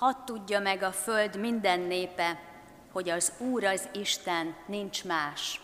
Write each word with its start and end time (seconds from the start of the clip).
hadd 0.00 0.24
tudja 0.24 0.60
meg 0.60 0.82
a 0.82 0.92
föld 0.92 1.36
minden 1.36 1.80
népe, 1.80 2.40
hogy 2.92 3.08
az 3.08 3.32
Úr 3.38 3.64
az 3.64 3.88
Isten, 3.92 4.54
nincs 4.66 5.04
más. 5.04 5.60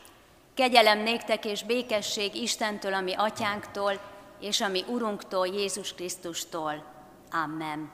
Kegyelem 0.54 0.98
néktek 0.98 1.44
és 1.44 1.62
békesség 1.62 2.34
Istentől, 2.34 2.94
ami 2.94 3.14
atyánktól, 3.14 4.00
és 4.40 4.60
ami 4.60 4.84
Urunktól, 4.88 5.46
Jézus 5.46 5.94
Krisztustól. 5.94 6.84
Amen. 7.44 7.90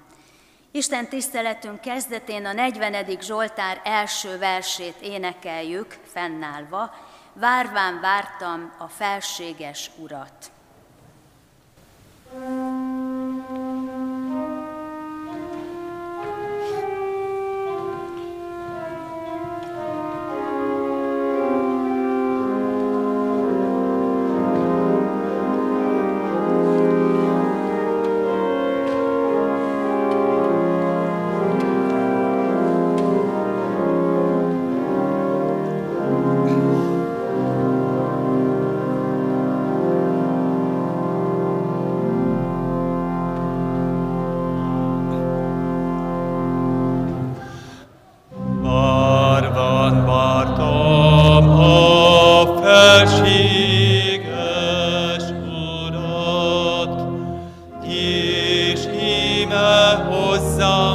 Isten 0.71 1.09
tiszteletünk 1.09 1.81
kezdetén 1.81 2.47
a 2.47 2.53
40. 2.53 3.21
Zsoltár 3.21 3.81
első 3.85 4.39
versét 4.39 5.01
énekeljük, 5.01 5.99
fennállva, 6.05 6.95
várván 7.33 8.01
vártam 8.01 8.75
a 8.79 8.89
felséges 8.89 9.91
Urat. 9.99 10.51
song. 60.63 60.92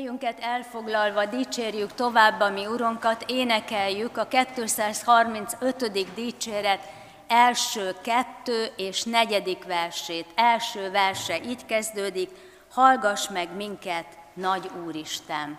Helyünket 0.00 0.40
elfoglalva 0.40 1.26
dicsérjük 1.26 1.94
tovább 1.94 2.40
a 2.40 2.50
mi 2.50 2.66
Urunkat, 2.66 3.24
énekeljük 3.26 4.16
a 4.16 4.28
235. 4.54 6.14
dicséret 6.14 6.88
első 7.26 7.94
kettő 8.02 8.66
és 8.76 9.02
negyedik 9.02 9.64
versét. 9.64 10.26
Első 10.34 10.90
verse 10.90 11.40
így 11.44 11.66
kezdődik, 11.66 12.30
hallgass 12.70 13.28
meg 13.28 13.56
minket, 13.56 14.06
nagy 14.34 14.70
Úristen! 14.86 15.58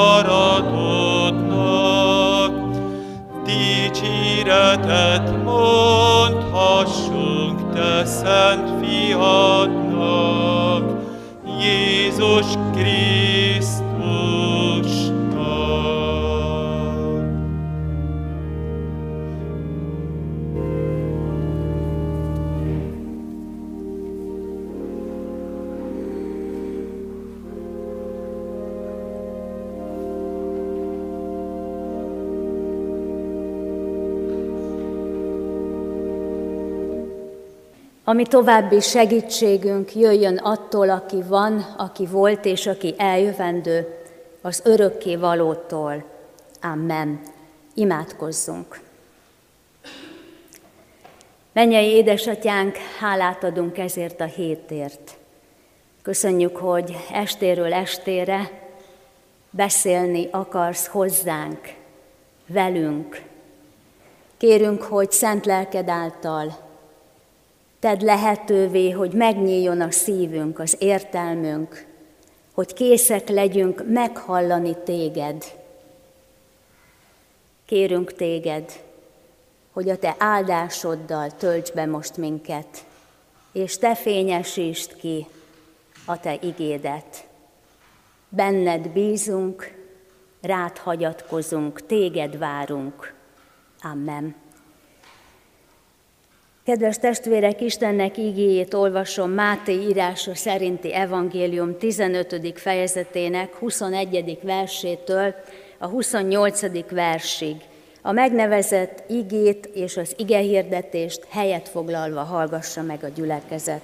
akaratodnak, 0.00 2.52
dicséretet 3.44 5.44
mondhassunk 5.44 7.58
Te 7.74 8.04
szent 8.04 8.68
fiadnak, 8.80 10.84
Jézus 11.60 12.46
Ami 38.10 38.26
további 38.26 38.80
segítségünk 38.80 39.94
jöjjön 39.94 40.36
attól, 40.36 40.90
aki 40.90 41.22
van, 41.22 41.74
aki 41.78 42.06
volt 42.06 42.44
és 42.44 42.66
aki 42.66 42.94
eljövendő, 42.96 43.98
az 44.40 44.60
örökké 44.64 45.16
valótól. 45.16 46.04
Amen. 46.62 47.20
Imádkozzunk. 47.74 48.80
Mennyei 51.52 51.86
édesatyánk, 51.86 52.76
hálát 52.98 53.44
adunk 53.44 53.78
ezért 53.78 54.20
a 54.20 54.24
hétért. 54.24 55.16
Köszönjük, 56.02 56.56
hogy 56.56 56.96
estéről 57.12 57.72
estére 57.72 58.50
beszélni 59.50 60.28
akarsz 60.30 60.86
hozzánk, 60.86 61.60
velünk. 62.46 63.22
Kérünk, 64.36 64.82
hogy 64.82 65.10
szent 65.10 65.46
lelked 65.46 65.88
által 65.88 66.68
Tedd 67.80 68.04
lehetővé, 68.04 68.90
hogy 68.90 69.12
megnyíljon 69.12 69.80
a 69.80 69.90
szívünk, 69.90 70.58
az 70.58 70.76
értelmünk, 70.78 71.86
hogy 72.52 72.72
készek 72.72 73.28
legyünk 73.28 73.82
meghallani 73.86 74.76
téged. 74.84 75.44
Kérünk 77.64 78.12
téged, 78.12 78.82
hogy 79.72 79.88
a 79.88 79.96
te 79.96 80.14
áldásoddal 80.18 81.36
tölts 81.36 81.72
be 81.72 81.86
most 81.86 82.16
minket, 82.16 82.84
és 83.52 83.78
te 83.78 83.94
fényesítsd 83.94 84.96
ki 84.96 85.26
a 86.04 86.20
te 86.20 86.38
igédet. 86.42 87.28
Benned 88.28 88.88
bízunk, 88.88 89.74
rád 90.40 90.78
hagyatkozunk, 90.78 91.86
téged 91.86 92.38
várunk. 92.38 93.14
Amen. 93.82 94.34
Kedves 96.70 96.98
testvérek, 96.98 97.60
Istennek 97.60 98.18
ígéjét 98.18 98.74
olvasom 98.74 99.30
Máté 99.30 99.72
írása 99.72 100.34
szerinti 100.34 100.94
evangélium 100.94 101.78
15. 101.78 102.52
fejezetének 102.54 103.54
21. 103.54 104.38
versétől 104.42 105.34
a 105.78 105.86
28. 105.86 106.90
versig. 106.90 107.56
A 108.02 108.12
megnevezett 108.12 109.02
igét 109.08 109.66
és 109.66 109.96
az 109.96 110.14
igehirdetést 110.16 111.26
helyet 111.28 111.68
foglalva 111.68 112.22
hallgassa 112.22 112.82
meg 112.82 113.04
a 113.04 113.08
gyülekezet. 113.08 113.82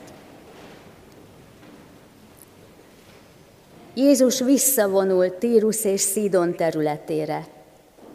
Jézus 3.95 4.41
visszavonult 4.41 5.35
Tírus 5.35 5.85
és 5.85 6.01
Szidon 6.01 6.55
területére, 6.55 7.47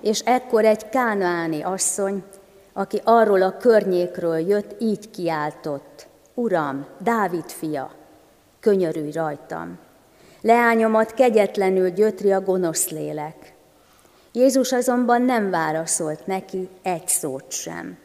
és 0.01 0.19
ekkor 0.19 0.65
egy 0.65 0.89
kánaáni 0.89 1.61
asszony, 1.61 2.23
aki 2.73 3.01
arról 3.03 3.41
a 3.41 3.57
környékről 3.57 4.37
jött, 4.37 4.75
így 4.79 5.09
kiáltott, 5.09 6.07
Uram, 6.33 6.85
Dávid 6.99 7.49
fia, 7.49 7.91
könyörülj 8.59 9.11
rajtam. 9.11 9.77
Leányomat 10.41 11.13
kegyetlenül 11.13 11.89
gyötri 11.89 12.31
a 12.31 12.41
gonosz 12.41 12.89
lélek. 12.89 13.53
Jézus 14.31 14.71
azonban 14.71 15.21
nem 15.21 15.49
válaszolt 15.49 16.27
neki 16.27 16.69
egy 16.81 17.07
szót 17.07 17.51
sem. 17.51 17.97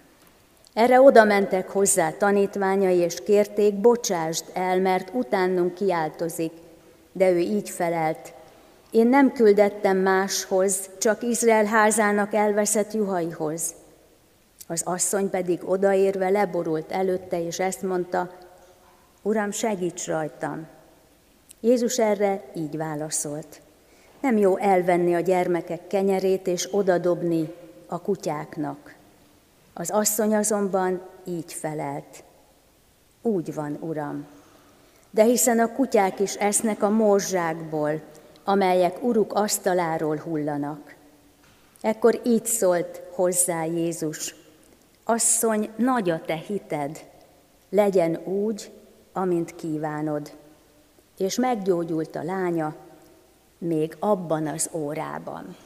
Erre 0.74 1.00
oda 1.00 1.24
mentek 1.24 1.68
hozzá 1.68 2.10
tanítványai, 2.10 2.96
és 2.96 3.22
kérték, 3.24 3.74
bocsásd 3.74 4.44
el, 4.52 4.80
mert 4.80 5.14
utánunk 5.14 5.74
kiáltozik. 5.74 6.52
De 7.12 7.30
ő 7.30 7.38
így 7.38 7.70
felelt, 7.70 8.32
én 8.90 9.06
nem 9.06 9.32
küldettem 9.32 9.96
máshoz, 9.96 10.90
csak 10.98 11.22
Izrael 11.22 11.64
házának 11.64 12.34
elveszett 12.34 12.92
juhaihoz. 12.92 13.74
Az 14.66 14.82
asszony 14.84 15.30
pedig 15.30 15.60
odaérve 15.64 16.28
leborult 16.28 16.92
előtte, 16.92 17.44
és 17.44 17.58
ezt 17.58 17.82
mondta, 17.82 18.30
Uram, 19.22 19.50
segíts 19.50 20.06
rajtam. 20.06 20.66
Jézus 21.60 21.98
erre 21.98 22.42
így 22.54 22.76
válaszolt. 22.76 23.60
Nem 24.20 24.36
jó 24.36 24.56
elvenni 24.56 25.14
a 25.14 25.20
gyermekek 25.20 25.86
kenyerét 25.86 26.46
és 26.46 26.68
odadobni 26.74 27.52
a 27.86 28.00
kutyáknak. 28.00 28.94
Az 29.74 29.90
asszony 29.90 30.34
azonban 30.34 31.00
így 31.24 31.52
felelt. 31.52 32.24
Úgy 33.22 33.54
van, 33.54 33.76
Uram. 33.80 34.26
De 35.10 35.22
hiszen 35.22 35.58
a 35.58 35.72
kutyák 35.72 36.20
is 36.20 36.34
esznek 36.34 36.82
a 36.82 36.90
morzsákból, 36.90 38.00
amelyek 38.44 39.02
uruk 39.02 39.32
asztaláról 39.32 40.16
hullanak. 40.16 40.94
Ekkor 41.80 42.20
így 42.24 42.46
szólt 42.46 43.02
hozzá 43.10 43.64
Jézus, 43.64 44.34
Asszony, 45.08 45.70
nagy 45.76 46.10
a 46.10 46.20
te 46.20 46.34
hited, 46.34 47.04
legyen 47.70 48.20
úgy, 48.24 48.70
amint 49.12 49.54
kívánod. 49.54 50.32
És 51.18 51.36
meggyógyult 51.36 52.16
a 52.16 52.22
lánya 52.22 52.74
még 53.58 53.96
abban 53.98 54.46
az 54.46 54.70
órában. 54.72 55.56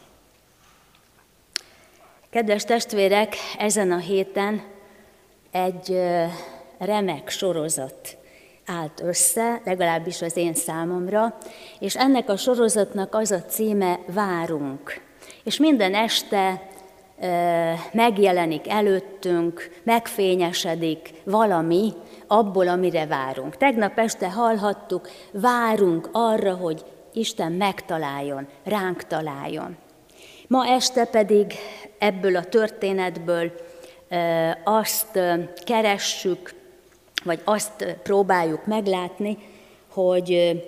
Kedves 2.30 2.64
testvérek, 2.64 3.34
ezen 3.58 3.92
a 3.92 3.98
héten 3.98 4.62
egy 5.50 6.00
remek 6.78 7.28
sorozat 7.28 8.16
állt 8.66 9.00
össze, 9.00 9.60
legalábbis 9.64 10.22
az 10.22 10.36
én 10.36 10.54
számomra, 10.54 11.38
és 11.78 11.96
ennek 11.96 12.28
a 12.28 12.36
sorozatnak 12.36 13.14
az 13.14 13.30
a 13.30 13.42
címe 13.42 13.98
Várunk. 14.06 15.00
És 15.44 15.58
minden 15.58 15.94
este 15.94 16.68
megjelenik 17.92 18.68
előttünk, 18.68 19.80
megfényesedik 19.82 21.10
valami 21.24 21.92
abból, 22.26 22.68
amire 22.68 23.06
várunk. 23.06 23.56
Tegnap 23.56 23.98
este 23.98 24.30
hallhattuk, 24.30 25.08
várunk 25.32 26.08
arra, 26.12 26.54
hogy 26.54 26.84
Isten 27.12 27.52
megtaláljon, 27.52 28.48
ránk 28.64 29.02
találjon. 29.02 29.76
Ma 30.46 30.66
este 30.66 31.04
pedig 31.04 31.54
ebből 31.98 32.36
a 32.36 32.44
történetből 32.44 33.52
azt 34.64 35.18
keressük, 35.64 36.54
vagy 37.24 37.40
azt 37.44 37.96
próbáljuk 38.02 38.66
meglátni, 38.66 39.38
hogy 39.92 40.60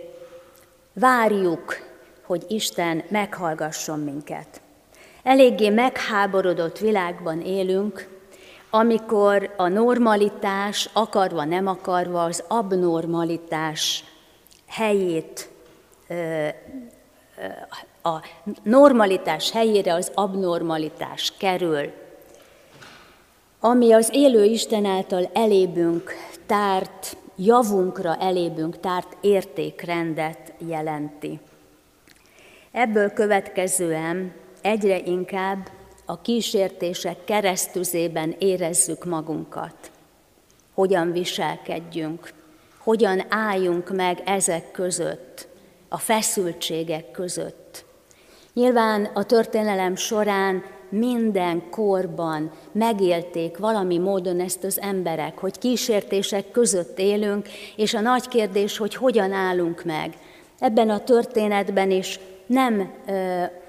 várjuk, 0.93 1.77
hogy 2.27 2.45
Isten 2.49 3.03
meghallgasson 3.09 3.99
minket. 3.99 4.62
Eléggé 5.23 5.69
megháborodott 5.69 6.79
világban 6.79 7.41
élünk, 7.41 8.09
amikor 8.71 9.55
a 9.57 9.69
normalitás, 9.69 10.89
akarva 10.93 11.45
nem 11.45 11.67
akarva, 11.67 12.25
az 12.25 12.45
abnormalitás 12.49 14.05
helyét, 14.69 15.49
a 18.03 18.17
normalitás 18.63 19.51
helyére 19.51 19.95
az 19.95 20.11
abnormalitás 20.15 21.33
kerül, 21.39 21.93
ami 23.61 23.93
az 23.93 24.09
élő 24.13 24.45
Isten 24.45 24.85
által 24.85 25.31
elébünk 25.33 26.13
tárt, 26.47 27.17
javunkra 27.37 28.17
elébünk 28.17 28.81
tárt 28.81 29.17
értékrendet 29.21 30.53
jelenti. 30.59 31.41
Ebből 32.73 33.13
következően 33.13 34.41
egyre 34.63 34.99
inkább 34.99 35.69
a 36.05 36.21
kísértések 36.21 37.25
keresztüzében 37.25 38.35
érezzük 38.39 39.05
magunkat. 39.05 39.91
Hogyan 40.75 41.13
viselkedjünk, 41.13 42.33
hogyan 42.79 43.25
álljunk 43.29 43.91
meg 43.91 44.23
ezek 44.25 44.71
között, 44.71 45.49
a 45.89 45.99
feszültségek 45.99 47.11
között. 47.11 47.85
Nyilván 48.53 49.05
a 49.05 49.25
történelem 49.25 49.97
során 49.97 50.63
minden 50.89 51.71
korban 51.71 52.51
megélték 52.73 53.59
valami 53.59 53.99
módon 53.99 54.41
ezt 54.41 54.65
az 54.65 54.81
emberek, 54.81 55.39
hogy 55.39 55.59
kísértések 55.59 56.51
között 56.51 56.99
élünk, 56.99 57.49
és 57.77 57.95
a 57.95 58.01
nagy 58.01 58.29
kérdés, 58.29 58.77
hogy 58.77 58.95
hogyan 58.95 59.33
állunk 59.33 59.85
meg. 59.85 60.17
Ebben 60.59 60.91
a 60.91 61.05
történetben 61.05 61.91
is 61.91 62.21
nem 62.53 62.93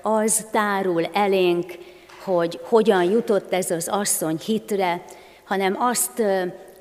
az 0.01 0.45
tárul 0.51 1.05
elénk, 1.05 1.77
hogy 2.23 2.59
hogyan 2.63 3.03
jutott 3.03 3.53
ez 3.53 3.71
az 3.71 3.87
asszony 3.87 4.39
hitre, 4.45 5.03
hanem 5.43 5.75
azt 5.79 6.23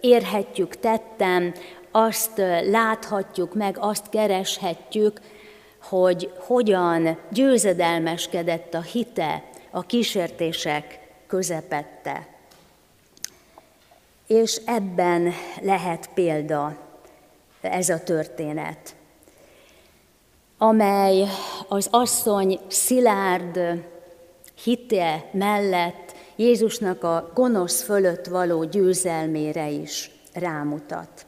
érhetjük 0.00 0.76
tettem, 0.76 1.54
azt 1.90 2.42
láthatjuk 2.70 3.54
meg, 3.54 3.76
azt 3.78 4.08
kereshetjük, 4.08 5.20
hogy 5.82 6.32
hogyan 6.38 7.18
győzedelmeskedett 7.30 8.74
a 8.74 8.80
hite 8.80 9.42
a 9.70 9.82
kísértések 9.82 11.00
közepette. 11.26 12.26
És 14.26 14.60
ebben 14.66 15.32
lehet 15.60 16.08
példa 16.14 16.76
ez 17.60 17.88
a 17.88 18.02
történet, 18.02 18.94
amely 20.62 21.28
az 21.68 21.88
asszony 21.90 22.58
szilárd 22.68 23.60
hite 24.62 25.28
mellett 25.32 26.14
Jézusnak 26.36 27.04
a 27.04 27.30
gonosz 27.34 27.82
fölött 27.82 28.26
való 28.26 28.64
győzelmére 28.64 29.68
is 29.68 30.10
rámutat. 30.32 31.26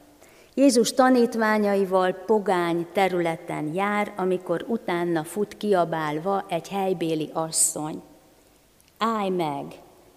Jézus 0.53 0.93
tanítványaival 0.93 2.13
pogány 2.13 2.87
területen 2.93 3.73
jár, 3.73 4.13
amikor 4.17 4.65
utána 4.67 5.23
fut 5.23 5.57
kiabálva 5.57 6.45
egy 6.49 6.67
helybéli 6.67 7.29
asszony. 7.33 8.01
Állj 8.97 9.29
meg, 9.29 9.65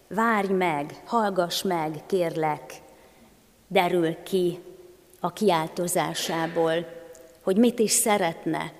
várj 0.08 0.52
meg, 0.52 1.02
hallgass 1.04 1.62
meg, 1.62 2.02
kérlek, 2.06 2.74
derül 3.68 4.22
ki 4.22 4.58
a 5.20 5.32
kiáltozásából, 5.32 6.86
hogy 7.42 7.56
mit 7.56 7.78
is 7.78 7.90
szeretne, 7.90 8.72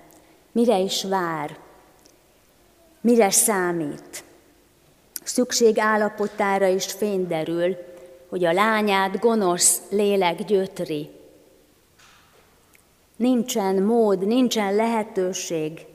mire 0.59 0.79
is 0.79 1.03
vár, 1.03 1.57
mire 3.01 3.29
számít. 3.29 4.23
Szükség 5.23 5.79
állapotára 5.79 6.67
is 6.67 6.85
fény 6.85 7.27
derül, 7.27 7.75
hogy 8.29 8.45
a 8.45 8.53
lányát 8.53 9.19
gonosz 9.19 9.81
lélek 9.89 10.43
gyötri, 10.43 11.09
nincsen 13.15 13.83
mód, 13.83 14.27
nincsen 14.27 14.75
lehetőség 14.75 15.85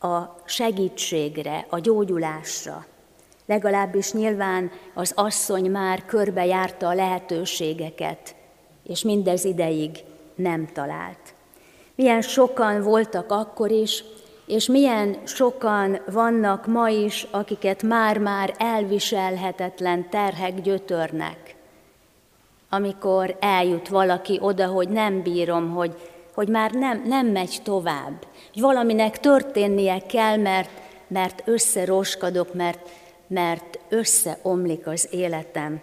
a 0.00 0.22
segítségre, 0.44 1.66
a 1.68 1.78
gyógyulásra. 1.78 2.86
Legalábbis 3.46 4.12
nyilván 4.12 4.70
az 4.94 5.12
asszony 5.14 5.70
már 5.70 6.04
körbejárta 6.04 6.88
a 6.88 6.94
lehetőségeket, 6.94 8.34
és 8.82 9.02
mindez 9.02 9.44
ideig 9.44 9.90
nem 10.34 10.68
talált. 10.72 11.35
Milyen 11.96 12.20
sokan 12.22 12.82
voltak 12.82 13.30
akkor 13.30 13.70
is, 13.70 14.04
és 14.46 14.66
milyen 14.66 15.16
sokan 15.24 16.00
vannak 16.10 16.66
ma 16.66 16.88
is, 16.88 17.26
akiket 17.30 17.82
már-már 17.82 18.54
elviselhetetlen 18.58 20.10
terhek 20.10 20.60
gyötörnek. 20.60 21.56
Amikor 22.70 23.36
eljut 23.40 23.88
valaki 23.88 24.38
oda, 24.42 24.66
hogy 24.66 24.88
nem 24.88 25.22
bírom, 25.22 25.74
hogy 25.74 25.94
hogy 26.36 26.48
már 26.48 26.70
nem, 26.70 27.02
nem 27.06 27.26
megy 27.26 27.60
tovább. 27.62 28.26
Hogy 28.52 28.62
valaminek 28.62 29.20
történnie 29.20 29.98
kell, 30.06 30.36
mert, 30.36 30.70
mert 31.06 31.42
összeroskadok, 31.44 32.54
mert, 32.54 32.88
mert 33.26 33.78
összeomlik 33.88 34.86
az 34.86 35.08
életem. 35.10 35.80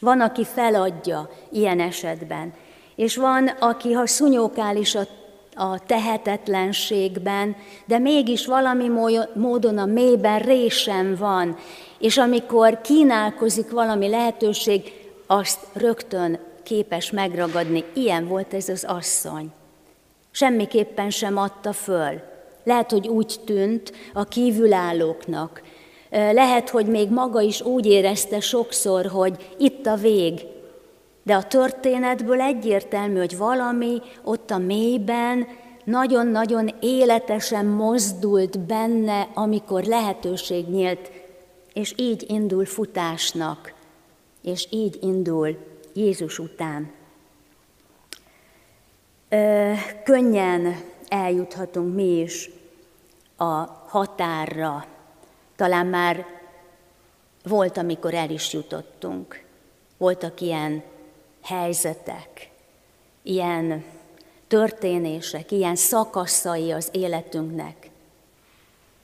Van, 0.00 0.20
aki 0.20 0.44
feladja 0.44 1.30
ilyen 1.50 1.80
esetben, 1.80 2.52
és 2.94 3.16
van, 3.16 3.46
aki, 3.46 3.92
ha 3.92 4.06
szunyókál 4.06 4.76
is 4.76 4.94
a, 4.94 5.02
a 5.54 5.78
tehetetlenségben, 5.86 7.56
de 7.86 7.98
mégis 7.98 8.46
valami 8.46 8.88
módon 9.34 9.78
a 9.78 9.86
mélyben 9.86 10.38
résem 10.38 11.16
van, 11.18 11.56
és 11.98 12.16
amikor 12.16 12.80
kínálkozik 12.80 13.70
valami 13.70 14.08
lehetőség, 14.08 14.92
azt 15.26 15.58
rögtön 15.72 16.38
képes 16.62 17.10
megragadni. 17.10 17.84
Ilyen 17.92 18.28
volt 18.28 18.54
ez 18.54 18.68
az 18.68 18.84
asszony 18.88 19.52
semmiképpen 20.34 21.10
sem 21.10 21.36
adta 21.36 21.72
föl. 21.72 22.20
Lehet, 22.64 22.90
hogy 22.90 23.08
úgy 23.08 23.40
tűnt 23.44 23.92
a 24.12 24.24
kívülállóknak. 24.24 25.62
Lehet, 26.10 26.70
hogy 26.70 26.86
még 26.86 27.10
maga 27.10 27.40
is 27.40 27.60
úgy 27.60 27.86
érezte 27.86 28.40
sokszor, 28.40 29.06
hogy 29.06 29.54
itt 29.58 29.86
a 29.86 29.94
vég. 29.94 30.40
De 31.24 31.34
a 31.34 31.42
történetből 31.42 32.40
egyértelmű, 32.40 33.18
hogy 33.18 33.36
valami 33.36 34.00
ott 34.24 34.50
a 34.50 34.58
mélyben 34.58 35.46
nagyon-nagyon 35.84 36.70
életesen 36.80 37.66
mozdult 37.66 38.58
benne, 38.58 39.28
amikor 39.34 39.84
lehetőség 39.84 40.68
nyílt, 40.68 41.10
és 41.72 41.94
így 41.96 42.24
indul 42.28 42.64
futásnak, 42.64 43.72
és 44.42 44.66
így 44.70 44.98
indul 45.00 45.56
Jézus 45.94 46.38
után 46.38 46.92
könnyen 50.04 50.80
eljuthatunk 51.08 51.94
mi 51.94 52.20
is 52.20 52.50
a 53.36 53.52
határra. 53.86 54.86
Talán 55.56 55.86
már 55.86 56.26
volt, 57.42 57.76
amikor 57.76 58.14
el 58.14 58.30
is 58.30 58.52
jutottunk. 58.52 59.42
Voltak 59.96 60.40
ilyen 60.40 60.82
helyzetek, 61.44 62.50
ilyen 63.22 63.84
történések, 64.48 65.50
ilyen 65.50 65.76
szakaszai 65.76 66.72
az 66.72 66.88
életünknek. 66.92 67.90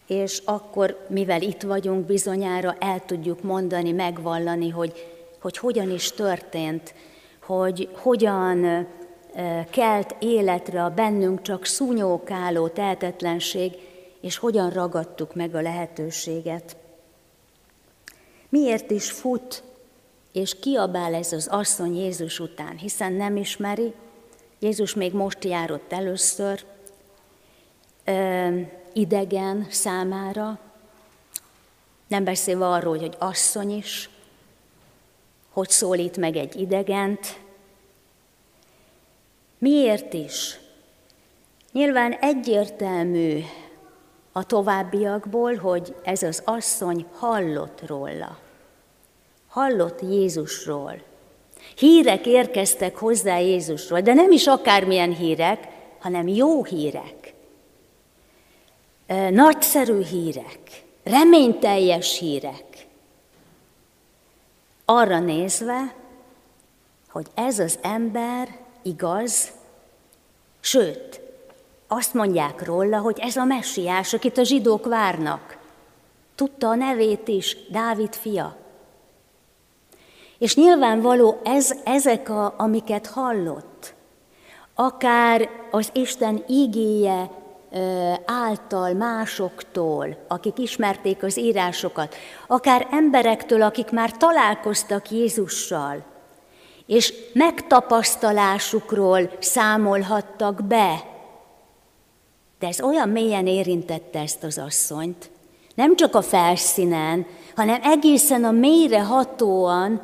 És 0.07 0.43
akkor, 0.45 1.07
mivel 1.09 1.43
itt 1.43 1.63
vagyunk, 1.63 2.07
bizonyára 2.07 2.77
el 2.79 3.05
tudjuk 3.07 3.43
mondani, 3.43 3.93
megvallani, 3.93 4.69
hogy, 4.69 5.07
hogy 5.41 5.59
hogyan 5.59 5.91
is 5.91 6.13
történt, 6.13 6.95
hogy 7.43 7.89
hogyan 7.93 8.87
kelt 9.71 10.17
életre 10.19 10.85
a 10.85 10.91
bennünk 10.91 11.43
csak 11.43 11.65
szúnyókáló 11.65 12.69
tehetetlenség, 12.69 13.73
és 14.21 14.37
hogyan 14.37 14.71
ragadtuk 14.71 15.35
meg 15.35 15.55
a 15.55 15.61
lehetőséget. 15.61 16.77
Miért 18.49 18.91
is 18.91 19.11
fut 19.11 19.63
és 20.33 20.59
kiabál 20.61 21.15
ez 21.15 21.33
az 21.33 21.47
asszony 21.47 21.97
Jézus 21.97 22.39
után, 22.39 22.77
hiszen 22.77 23.13
nem 23.13 23.37
ismeri, 23.37 23.93
Jézus 24.59 24.95
még 24.95 25.13
most 25.13 25.45
járott 25.45 25.93
először, 25.93 26.65
idegen 28.93 29.67
számára, 29.71 30.59
nem 32.07 32.25
beszélve 32.25 32.69
arról, 32.69 32.99
hogy 32.99 33.17
asszony 33.19 33.77
is, 33.77 34.11
hogy 35.53 35.71
szólít 35.71 36.17
meg 36.17 36.37
egy 36.37 36.61
idegent, 36.61 37.39
Miért 39.61 40.13
is? 40.13 40.59
Nyilván 41.73 42.13
egyértelmű 42.13 43.41
a 44.33 44.45
továbbiakból, 44.45 45.55
hogy 45.55 45.95
ez 46.03 46.23
az 46.23 46.43
asszony 46.45 47.07
hallott 47.13 47.87
róla. 47.87 48.39
Hallott 49.51 50.01
Jézusról. 50.01 51.03
Hírek 51.77 52.27
érkeztek 52.27 52.97
hozzá 52.97 53.39
Jézusról, 53.39 54.01
de 54.01 54.13
nem 54.13 54.31
is 54.31 54.47
akármilyen 54.47 55.15
hírek, 55.15 55.69
hanem 55.99 56.29
jó 56.29 56.65
hírek. 56.65 57.35
Nagyszerű 59.31 60.03
hírek, 60.03 60.85
reményteljes 61.05 62.19
hírek. 62.19 62.87
Arra 64.85 65.19
nézve, 65.19 65.95
hogy 67.09 67.27
ez 67.35 67.59
az 67.59 67.79
ember 67.83 68.59
igaz, 68.83 69.51
sőt, 70.61 71.21
azt 71.89 72.15
mondják 72.15 72.65
róla, 72.65 72.99
hogy 72.99 73.19
ez 73.19 73.37
a 73.37 73.45
messiás, 73.45 74.15
akit 74.15 74.39
a 74.39 74.43
zsidók 74.43 74.87
várnak. 74.87 75.59
Tudta 76.35 76.69
a 76.69 76.75
nevét 76.75 77.29
is, 77.29 77.57
Dávid 77.71 78.15
fia. 78.15 78.57
És 80.41 80.57
nyilvánvaló 80.57 81.41
ez, 81.45 81.71
ezek, 81.85 82.29
a, 82.29 82.55
amiket 82.57 83.07
hallott, 83.07 83.95
akár 84.75 85.49
az 85.71 85.91
Isten 85.93 86.45
ígéje 86.49 87.31
által 88.25 88.93
másoktól, 88.93 90.17
akik 90.29 90.59
ismerték 90.59 91.23
az 91.23 91.39
írásokat, 91.39 92.15
akár 92.47 92.87
emberektől, 92.91 93.63
akik 93.63 93.91
már 93.91 94.17
találkoztak 94.17 95.11
Jézussal, 95.11 96.05
és 96.87 97.15
megtapasztalásukról 97.33 99.31
számolhattak 99.39 100.65
be. 100.65 101.05
De 102.59 102.67
ez 102.67 102.81
olyan 102.81 103.09
mélyen 103.09 103.47
érintette 103.47 104.19
ezt 104.19 104.43
az 104.43 104.59
asszonyt, 104.59 105.31
Nem 105.75 105.97
csak 105.97 106.15
a 106.15 106.23
felszínen, 106.23 107.27
hanem 107.57 107.81
egészen 107.83 108.45
a 108.45 108.51
mélyre 108.51 109.03
hatóan, 109.03 110.01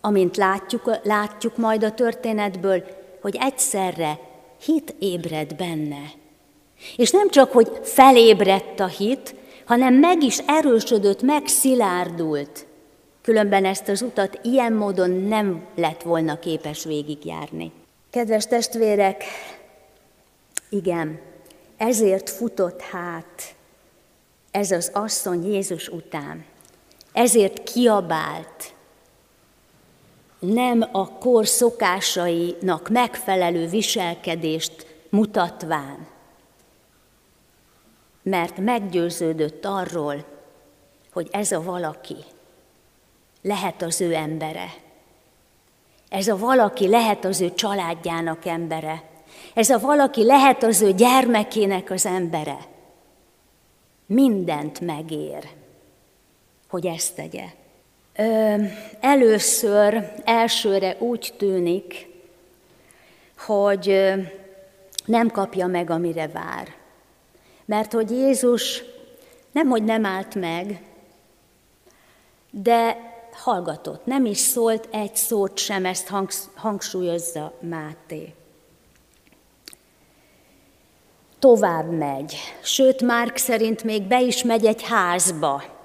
amint 0.00 0.36
látjuk, 0.36 0.90
látjuk 1.02 1.56
majd 1.56 1.84
a 1.84 1.92
történetből, 1.92 2.82
hogy 3.20 3.36
egyszerre 3.40 4.18
hit 4.64 4.94
ébred 4.98 5.54
benne. 5.54 6.12
És 6.96 7.10
nem 7.10 7.28
csak, 7.28 7.52
hogy 7.52 7.70
felébredt 7.82 8.80
a 8.80 8.86
hit, 8.86 9.34
hanem 9.64 9.94
meg 9.94 10.22
is 10.22 10.38
erősödött, 10.46 11.22
megszilárdult. 11.22 12.66
Különben 13.22 13.64
ezt 13.64 13.88
az 13.88 14.02
utat 14.02 14.38
ilyen 14.42 14.72
módon 14.72 15.10
nem 15.10 15.66
lett 15.74 16.02
volna 16.02 16.38
képes 16.38 16.84
végigjárni. 16.84 17.72
Kedves 18.10 18.46
testvérek, 18.46 19.24
igen, 20.68 21.20
ezért 21.76 22.30
futott 22.30 22.80
hát 22.80 23.54
ez 24.50 24.70
az 24.70 24.90
asszony 24.94 25.52
Jézus 25.52 25.88
után. 25.88 26.44
Ezért 27.12 27.62
kiabált, 27.62 28.74
nem 30.40 30.88
a 30.92 31.08
kor 31.18 31.46
szokásainak 31.46 32.88
megfelelő 32.88 33.66
viselkedést 33.66 34.86
mutatván, 35.08 36.06
mert 38.22 38.56
meggyőződött 38.56 39.64
arról, 39.64 40.24
hogy 41.12 41.28
ez 41.30 41.52
a 41.52 41.62
valaki 41.62 42.16
lehet 43.42 43.82
az 43.82 44.00
ő 44.00 44.14
embere. 44.14 44.74
Ez 46.08 46.28
a 46.28 46.36
valaki 46.36 46.88
lehet 46.88 47.24
az 47.24 47.40
ő 47.40 47.54
családjának 47.54 48.44
embere. 48.44 49.02
Ez 49.54 49.70
a 49.70 49.78
valaki 49.78 50.24
lehet 50.24 50.62
az 50.62 50.80
ő 50.80 50.92
gyermekének 50.92 51.90
az 51.90 52.06
embere. 52.06 52.58
Mindent 54.06 54.80
megér, 54.80 55.48
hogy 56.68 56.86
ezt 56.86 57.14
tegye. 57.14 57.44
Először, 59.00 60.12
elsőre 60.24 60.96
úgy 60.98 61.34
tűnik, 61.36 62.08
hogy 63.38 64.12
nem 65.04 65.30
kapja 65.30 65.66
meg, 65.66 65.90
amire 65.90 66.28
vár. 66.28 66.74
Mert 67.64 67.92
hogy 67.92 68.10
Jézus 68.10 68.82
nem, 69.52 69.68
hogy 69.68 69.84
nem 69.84 70.04
állt 70.04 70.34
meg, 70.34 70.82
de 72.50 72.96
hallgatott, 73.32 74.06
nem 74.06 74.24
is 74.24 74.38
szólt 74.38 74.88
egy 74.90 75.16
szót 75.16 75.58
sem, 75.58 75.84
ezt 75.84 76.12
hangsúlyozza 76.54 77.52
Máté. 77.60 78.34
Tovább 81.38 81.90
megy, 81.90 82.36
sőt, 82.62 83.02
Márk 83.02 83.36
szerint 83.36 83.84
még 83.84 84.02
be 84.02 84.20
is 84.20 84.42
megy 84.42 84.66
egy 84.66 84.82
házba. 84.82 85.78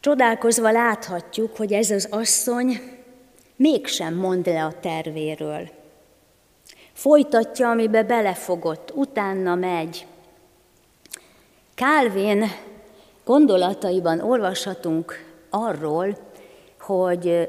Csodálkozva 0.00 0.70
láthatjuk, 0.70 1.56
hogy 1.56 1.72
ez 1.72 1.90
az 1.90 2.08
asszony 2.10 2.80
mégsem 3.56 4.14
mond 4.14 4.46
le 4.46 4.64
a 4.64 4.80
tervéről. 4.80 5.68
Folytatja, 6.92 7.70
amibe 7.70 8.02
belefogott, 8.02 8.92
utána 8.94 9.54
megy. 9.54 10.06
Kálvin 11.74 12.44
gondolataiban 13.24 14.20
olvashatunk 14.20 15.24
arról, 15.50 16.16
hogy, 16.80 17.48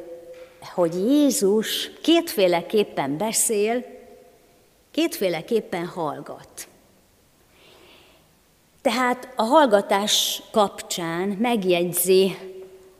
hogy 0.73 0.93
Jézus 0.93 1.91
kétféleképpen 2.01 3.17
beszél, 3.17 3.85
kétféleképpen 4.91 5.85
hallgat. 5.85 6.67
Tehát 8.81 9.27
a 9.35 9.43
hallgatás 9.43 10.41
kapcsán 10.51 11.27
megjegyzi 11.27 12.37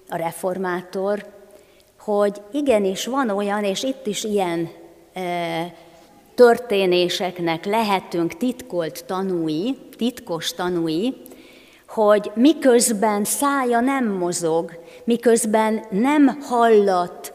a 0.10 0.16
reformátor, 0.16 1.26
hogy 2.00 2.42
igenis 2.52 3.06
van 3.06 3.30
olyan, 3.30 3.64
és 3.64 3.84
itt 3.84 4.08
is 4.08 4.24
ilyen 4.24 4.70
e, 5.14 5.74
történéseknek 6.36 7.66
lehetünk 7.66 8.38
titkolt 8.38 9.06
tanúi, 9.06 9.78
titkos 9.98 10.54
tanúi, 10.54 11.16
hogy 11.88 12.32
miközben 12.36 13.24
szája 13.24 13.80
nem 13.80 14.06
mozog, 14.06 14.84
miközben 15.04 15.86
nem 15.90 16.40
hallat 16.42 17.34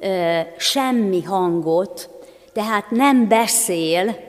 ö, 0.00 0.40
semmi 0.56 1.22
hangot, 1.22 2.10
tehát 2.52 2.90
nem 2.90 3.28
beszél, 3.28 4.25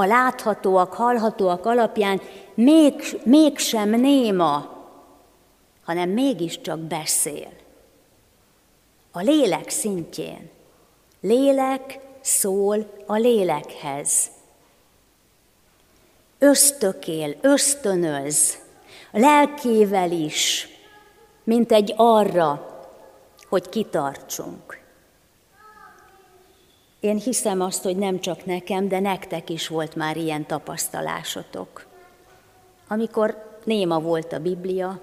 a 0.00 0.04
láthatóak, 0.04 0.94
hallhatóak 0.94 1.66
alapján 1.66 2.20
még, 2.54 3.20
mégsem 3.24 3.88
néma, 3.90 4.76
hanem 5.84 6.10
mégiscsak 6.10 6.78
beszél. 6.78 7.52
A 9.12 9.20
lélek 9.20 9.68
szintjén. 9.68 10.50
Lélek 11.20 11.98
szól 12.20 12.90
a 13.06 13.14
lélekhez. 13.16 14.30
Ösztökél, 16.38 17.36
ösztönöz, 17.40 18.58
lelkével 19.10 20.10
is, 20.10 20.68
mint 21.44 21.72
egy 21.72 21.94
arra, 21.96 22.78
hogy 23.48 23.68
kitartsunk. 23.68 24.77
Én 27.00 27.16
hiszem 27.16 27.60
azt, 27.60 27.82
hogy 27.82 27.96
nem 27.96 28.20
csak 28.20 28.44
nekem, 28.44 28.88
de 28.88 29.00
nektek 29.00 29.50
is 29.50 29.68
volt 29.68 29.94
már 29.94 30.16
ilyen 30.16 30.46
tapasztalásotok. 30.46 31.86
Amikor 32.88 33.58
néma 33.64 34.00
volt 34.00 34.32
a 34.32 34.38
Biblia, 34.38 35.00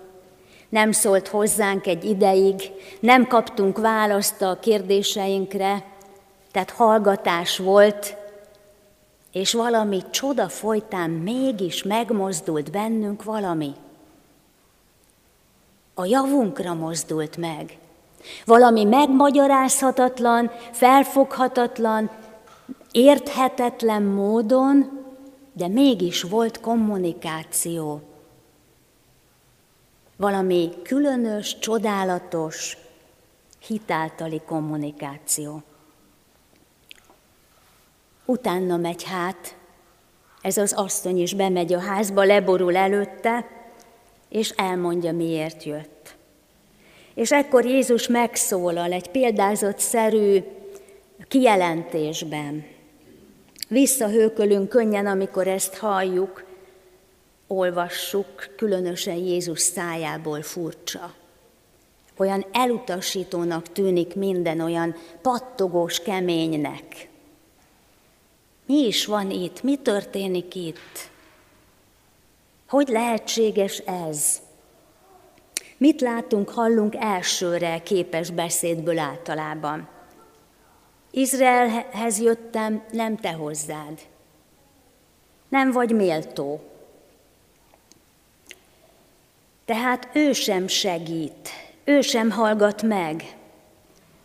nem 0.70 0.92
szólt 0.92 1.28
hozzánk 1.28 1.88
egy 1.88 2.04
ideig, 2.04 2.72
nem 3.00 3.28
kaptunk 3.28 3.78
választ 3.78 4.42
a 4.42 4.60
kérdéseinkre, 4.60 5.86
tehát 6.52 6.70
hallgatás 6.70 7.58
volt, 7.58 8.16
és 9.32 9.54
valami 9.54 10.02
csoda 10.10 10.50
folytán 10.50 11.10
mégis 11.10 11.84
megmozdult 11.84 12.72
bennünk 12.72 13.24
valami 13.24 13.74
a 15.98 16.06
javunkra 16.06 16.74
mozdult 16.74 17.38
meg. 17.38 17.78
Valami 18.46 18.84
megmagyarázhatatlan, 18.84 20.52
felfoghatatlan, 20.72 22.10
érthetetlen 22.92 24.04
módon, 24.04 25.04
de 25.54 25.68
mégis 25.68 26.24
volt 26.24 26.60
kommunikáció. 26.60 28.02
Valami 30.18 30.70
különös, 30.84 31.60
csodálatos, 31.60 32.78
hitáltali 33.68 34.42
kommunikáció. 34.46 35.64
Utána 38.26 38.78
megy 38.78 39.04
hát, 39.04 39.56
ez 40.42 40.58
az 40.58 40.74
asszony 40.74 41.22
is 41.22 41.34
bemegy 41.34 41.74
a 41.74 41.80
házba, 41.80 42.24
leborul 42.24 42.76
előtte, 42.76 43.48
és 44.30 44.50
elmondja, 44.50 45.14
miért 45.14 45.64
jött. 45.64 45.95
És 47.16 47.32
ekkor 47.32 47.66
Jézus 47.66 48.08
megszólal 48.08 48.92
egy 48.92 49.10
példázatszerű 49.10 50.44
kijelentésben. 51.28 52.66
Visszahőkölünk 53.68 54.70
könnyen, 54.70 55.06
amikor 55.06 55.48
ezt 55.48 55.78
halljuk, 55.78 56.44
olvassuk, 57.48 58.54
különösen 58.58 59.16
Jézus 59.16 59.62
szájából 59.62 60.42
furcsa. 60.42 61.14
Olyan 62.18 62.46
elutasítónak 62.52 63.72
tűnik 63.72 64.16
minden, 64.16 64.60
olyan 64.60 64.96
pattogós 65.22 66.00
keménynek. 66.00 67.10
Mi 68.66 68.86
is 68.86 69.06
van 69.06 69.32
itt? 69.32 69.64
Mi 69.64 69.76
történik 69.76 70.56
itt? 70.56 71.10
Hogy 72.68 72.88
lehetséges 72.88 73.78
ez? 73.78 74.42
Mit 75.78 76.02
látunk, 76.02 76.50
hallunk 76.50 76.96
elsőre 76.96 77.80
képes 77.84 78.30
beszédből 78.30 79.00
általában? 79.00 79.88
Izraelhez 81.12 82.20
jöttem, 82.20 82.84
nem 82.92 83.18
te 83.18 83.32
hozzád. 83.32 84.00
Nem 85.50 85.72
vagy 85.72 85.92
méltó. 85.92 86.62
Tehát 89.66 90.10
ő 90.14 90.34
sem 90.34 90.68
segít, 90.68 91.50
ő 91.84 92.02
sem 92.02 92.32
hallgat 92.32 92.82
meg, 92.82 93.38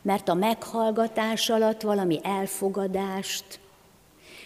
mert 0.03 0.29
a 0.29 0.35
meghallgatás 0.35 1.51
alatt 1.51 1.81
valami 1.81 2.21
elfogadást, 2.23 3.61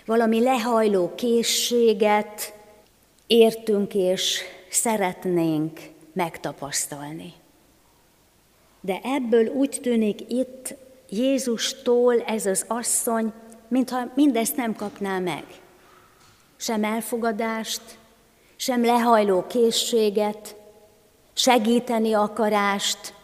valami 0.06 0.42
lehajló 0.42 1.14
készséget, 1.14 2.54
értünk 3.26 3.94
és 3.94 4.42
szeretnénk 4.70 5.80
megtapasztalni. 6.14 7.32
De 8.80 9.00
ebből 9.02 9.46
úgy 9.46 9.78
tűnik 9.82 10.20
itt 10.28 10.74
Jézustól 11.08 12.20
ez 12.20 12.46
az 12.46 12.64
asszony, 12.68 13.32
mintha 13.68 14.10
mindezt 14.14 14.56
nem 14.56 14.76
kapná 14.76 15.18
meg. 15.18 15.44
Sem 16.56 16.84
elfogadást, 16.84 17.98
sem 18.56 18.84
lehajló 18.84 19.46
készséget, 19.46 20.56
segíteni 21.32 22.12
akarást, 22.12 23.14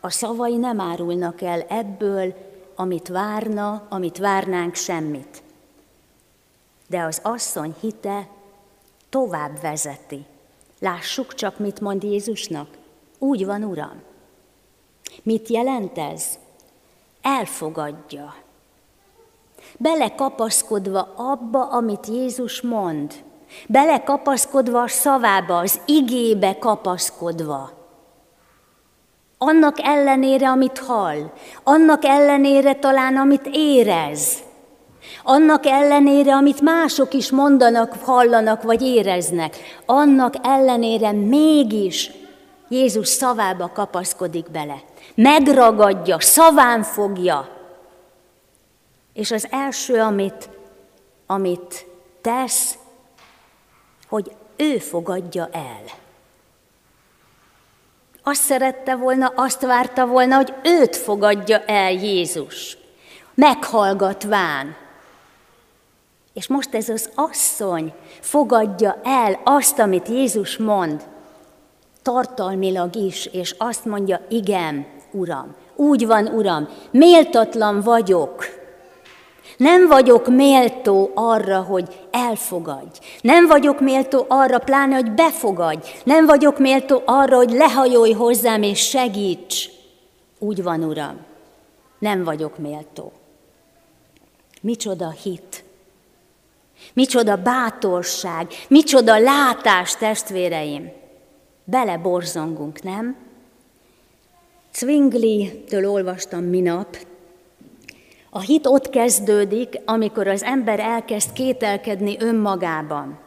a 0.00 0.10
szavai 0.10 0.56
nem 0.56 0.80
árulnak 0.80 1.40
el 1.42 1.60
ebből, 1.60 2.34
amit 2.74 3.08
várna, 3.08 3.86
amit 3.88 4.18
várnánk 4.18 4.74
semmit. 4.74 5.42
De 6.86 7.02
az 7.02 7.20
asszony 7.22 7.74
hite 7.80 8.28
tovább 9.08 9.60
vezeti. 9.60 10.24
Lássuk 10.82 11.34
csak, 11.34 11.58
mit 11.58 11.80
mond 11.80 12.02
Jézusnak. 12.02 12.68
Úgy 13.18 13.46
van, 13.46 13.64
Uram. 13.64 14.02
Mit 15.22 15.48
jelent 15.48 15.98
ez? 15.98 16.38
Elfogadja. 17.22 18.34
Belekapaszkodva 19.78 21.12
abba, 21.16 21.68
amit 21.68 22.06
Jézus 22.06 22.60
mond. 22.60 23.12
Belekapaszkodva 23.68 24.82
a 24.82 24.88
szavába, 24.88 25.58
az 25.58 25.80
igébe 25.86 26.58
kapaszkodva. 26.58 27.70
Annak 29.38 29.76
ellenére, 29.82 30.48
amit 30.48 30.78
hall, 30.78 31.30
annak 31.62 32.04
ellenére 32.04 32.74
talán, 32.74 33.16
amit 33.16 33.48
érez, 33.52 34.42
annak 35.22 35.66
ellenére, 35.66 36.34
amit 36.34 36.60
mások 36.60 37.14
is 37.14 37.30
mondanak, 37.30 37.92
hallanak 38.02 38.62
vagy 38.62 38.82
éreznek, 38.82 39.56
annak 39.86 40.34
ellenére 40.42 41.12
mégis 41.12 42.10
Jézus 42.68 43.08
szavába 43.08 43.70
kapaszkodik 43.74 44.50
bele. 44.50 44.82
Megragadja, 45.14 46.20
szaván 46.20 46.82
fogja. 46.82 47.48
És 49.12 49.30
az 49.30 49.46
első, 49.50 50.00
amit, 50.00 50.48
amit 51.26 51.86
tesz, 52.20 52.78
hogy 54.08 54.32
ő 54.56 54.78
fogadja 54.78 55.48
el. 55.52 55.84
Azt 58.22 58.42
szerette 58.42 58.96
volna, 58.96 59.32
azt 59.36 59.60
várta 59.60 60.06
volna, 60.06 60.36
hogy 60.36 60.54
őt 60.62 60.96
fogadja 60.96 61.64
el 61.64 61.92
Jézus, 61.92 62.76
meghallgatván. 63.34 64.76
És 66.34 66.48
most 66.48 66.74
ez 66.74 66.88
az 66.88 67.10
asszony 67.14 67.92
fogadja 68.20 69.00
el 69.02 69.40
azt, 69.44 69.78
amit 69.78 70.08
Jézus 70.08 70.56
mond, 70.56 71.02
tartalmilag 72.02 72.96
is, 72.96 73.26
és 73.26 73.54
azt 73.58 73.84
mondja, 73.84 74.20
igen, 74.28 74.86
Uram, 75.10 75.54
úgy 75.76 76.06
van, 76.06 76.26
Uram, 76.26 76.68
méltatlan 76.90 77.80
vagyok, 77.80 78.44
nem 79.56 79.86
vagyok 79.86 80.28
méltó 80.28 81.10
arra, 81.14 81.60
hogy 81.60 82.06
elfogadj. 82.10 82.98
Nem 83.20 83.46
vagyok 83.46 83.80
méltó 83.80 84.24
arra, 84.28 84.58
pláne, 84.58 84.94
hogy 84.94 85.12
befogadj. 85.12 85.88
Nem 86.04 86.26
vagyok 86.26 86.58
méltó 86.58 87.02
arra, 87.04 87.36
hogy 87.36 87.50
lehajolj 87.50 88.12
hozzám 88.12 88.62
és 88.62 88.88
segíts. 88.88 89.68
Úgy 90.38 90.62
van, 90.62 90.82
Uram, 90.82 91.20
nem 91.98 92.24
vagyok 92.24 92.58
méltó. 92.58 93.12
Micsoda 94.60 95.10
hit. 95.10 95.64
Micsoda 96.92 97.36
bátorság, 97.36 98.46
micsoda 98.68 99.18
látás, 99.18 99.96
testvéreim. 99.96 100.90
Beleborzongunk, 101.64 102.82
nem? 102.82 103.16
Zwingli-től 104.72 105.90
olvastam 105.90 106.44
minap, 106.44 106.96
a 108.34 108.40
hit 108.40 108.66
ott 108.66 108.90
kezdődik, 108.90 109.80
amikor 109.84 110.26
az 110.26 110.42
ember 110.42 110.80
elkezd 110.80 111.32
kételkedni 111.32 112.16
önmagában, 112.20 113.18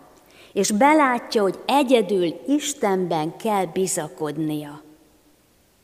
és 0.54 0.72
belátja, 0.72 1.42
hogy 1.42 1.60
egyedül 1.66 2.42
Istenben 2.48 3.38
kell 3.38 3.66
bizakodnia. 3.66 4.82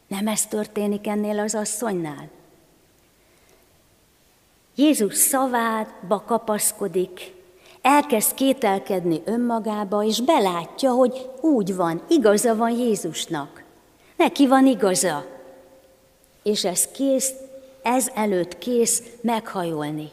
Nem 0.07 0.27
ez 0.27 0.45
történik 0.45 1.07
ennél 1.07 1.39
az 1.39 1.55
asszonynál? 1.55 2.29
Jézus 4.75 5.15
szavába 5.15 6.23
kapaszkodik, 6.25 7.33
elkezd 7.81 8.33
kételkedni 8.33 9.21
önmagába, 9.25 10.03
és 10.03 10.21
belátja, 10.21 10.91
hogy 10.91 11.29
úgy 11.41 11.75
van, 11.75 12.01
igaza 12.07 12.55
van 12.55 12.71
Jézusnak. 12.71 13.63
Neki 14.17 14.47
van 14.47 14.65
igaza. 14.65 15.25
És 16.43 16.65
ez 16.65 16.87
kész 16.87 17.33
ez 17.81 18.11
előtt 18.13 18.57
kész 18.57 19.03
meghajolni. 19.21 20.09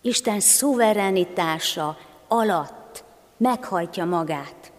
Isten 0.00 0.40
szuverenitása 0.40 1.98
alatt 2.28 3.04
meghajtja 3.36 4.04
magát. 4.04 4.72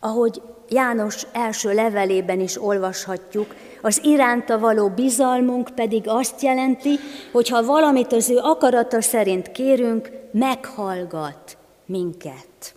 Ahogy 0.00 0.42
János 0.68 1.26
első 1.32 1.72
levelében 1.72 2.40
is 2.40 2.62
olvashatjuk, 2.62 3.54
az 3.82 4.00
iránta 4.04 4.58
való 4.58 4.88
bizalmunk 4.88 5.68
pedig 5.74 6.08
azt 6.08 6.42
jelenti, 6.42 6.98
hogy 7.32 7.48
ha 7.48 7.64
valamit 7.64 8.12
az 8.12 8.30
ő 8.30 8.36
akarata 8.36 9.00
szerint 9.00 9.52
kérünk, 9.52 10.10
meghallgat 10.32 11.56
minket. 11.86 12.74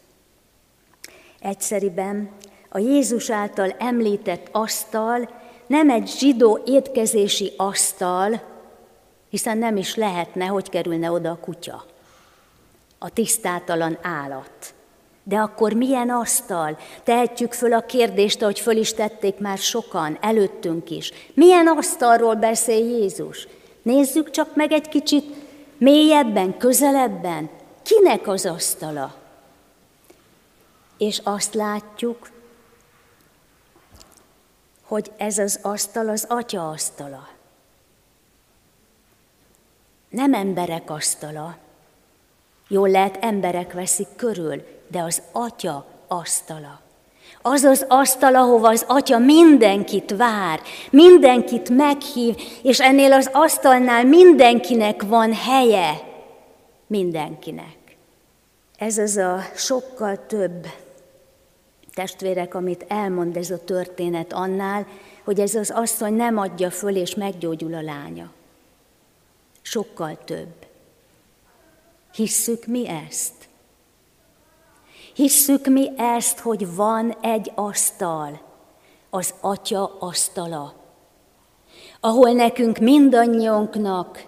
Egyszeriben 1.40 2.30
a 2.70 2.80
Jézus 2.80 3.30
által 3.30 3.76
említett 3.78 4.48
asztal 4.52 5.30
nem 5.68 5.90
egy 5.90 6.08
zsidó 6.08 6.62
étkezési 6.66 7.54
asztal, 7.58 8.42
hiszen 9.30 9.58
nem 9.58 9.78
is 9.78 9.96
lehetne, 9.96 10.46
hogy 10.46 10.70
kerülne 10.70 11.12
oda 11.12 11.32
a 11.32 11.38
kutya, 11.38 11.86
a 12.98 13.10
tisztátalan 13.10 13.98
állat. 14.02 14.74
De 15.30 15.38
akkor 15.38 15.74
milyen 15.74 16.10
asztal? 16.10 16.78
Tehetjük 17.04 17.54
föl 17.54 17.74
a 17.74 17.86
kérdést, 17.86 18.42
ahogy 18.42 18.60
föl 18.60 18.78
is 18.78 18.94
tették 18.94 19.38
már 19.38 19.58
sokan, 19.58 20.18
előttünk 20.22 20.90
is. 20.90 21.12
Milyen 21.34 21.68
asztalról 21.68 22.36
beszél 22.36 22.86
Jézus? 22.86 23.48
Nézzük 23.82 24.30
csak 24.30 24.56
meg 24.56 24.72
egy 24.72 24.90
kicsit 24.90 25.36
mélyebben, 25.78 26.58
közelebben. 26.58 27.50
Kinek 27.84 28.28
az 28.28 28.46
asztala? 28.46 29.16
És 30.98 31.22
azt 31.24 31.54
látjuk, 31.54 32.30
hogy 34.84 35.12
ez 35.18 35.38
az 35.38 35.60
asztal 35.62 36.10
az 36.10 36.26
atya 36.30 36.70
asztala. 36.70 37.28
Nem 40.10 40.34
emberek 40.34 40.90
asztala. 40.90 41.58
Jól 42.68 42.90
lehet, 42.90 43.18
emberek 43.22 43.74
veszik 43.74 44.08
körül, 44.16 44.79
de 44.92 45.02
az 45.02 45.22
atya 45.32 45.86
asztala. 46.08 46.80
Az 47.42 47.64
az 47.64 47.86
asztal, 47.88 48.36
ahova 48.36 48.68
az 48.70 48.86
atya 48.88 49.18
mindenkit 49.18 50.16
vár, 50.18 50.62
mindenkit 50.92 51.70
meghív, 51.70 52.36
és 52.64 52.80
ennél 52.80 53.14
az 53.14 53.30
asztalnál 53.34 54.04
mindenkinek 54.04 55.04
van 55.04 55.34
helye. 55.34 56.02
Mindenkinek. 56.88 57.78
Ez 58.78 58.98
az 58.98 59.18
a 59.18 59.40
sokkal 59.56 60.26
több 60.28 60.68
testvérek, 61.94 62.56
amit 62.56 62.86
elmond 62.88 63.38
ez 63.38 63.50
a 63.50 63.64
történet 63.64 64.34
annál, 64.34 64.88
hogy 65.24 65.40
ez 65.40 65.56
az 65.56 65.70
asszony 65.70 66.14
nem 66.14 66.38
adja 66.38 66.72
föl, 66.72 66.96
és 66.96 67.16
meggyógyul 67.16 67.74
a 67.74 67.82
lánya. 67.82 68.32
Sokkal 69.62 70.18
több. 70.26 70.54
Hisszük 72.14 72.66
mi 72.66 72.88
ezt? 72.88 73.39
Hisszük 75.20 75.66
mi 75.66 75.92
ezt, 75.98 76.40
hogy 76.40 76.76
van 76.76 77.18
egy 77.22 77.52
asztal, 77.56 78.42
az 79.10 79.34
Atya 79.42 79.98
asztala, 80.00 80.74
ahol 82.00 82.32
nekünk 82.32 82.78
mindannyiunknak 82.78 84.26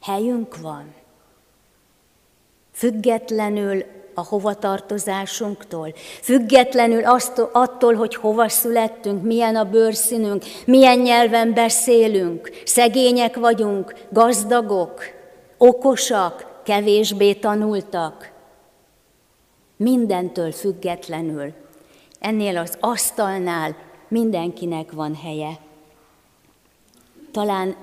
helyünk 0.00 0.56
van. 0.60 0.94
Függetlenül 2.72 3.84
a 4.14 4.24
hovatartozásunktól, 4.24 5.92
függetlenül 6.22 7.04
attól, 7.52 7.94
hogy 7.94 8.14
hova 8.14 8.48
születtünk, 8.48 9.22
milyen 9.22 9.56
a 9.56 9.64
bőrszínünk, 9.64 10.44
milyen 10.66 10.98
nyelven 10.98 11.54
beszélünk, 11.54 12.50
szegények 12.64 13.36
vagyunk, 13.36 13.94
gazdagok, 14.10 15.02
okosak, 15.58 16.60
kevésbé 16.64 17.34
tanultak. 17.34 18.31
Mindentől 19.82 20.52
függetlenül. 20.52 21.52
Ennél 22.18 22.56
az 22.56 22.76
asztalnál 22.80 23.76
mindenkinek 24.08 24.92
van 24.92 25.14
helye. 25.14 25.58
Talán, 27.30 27.76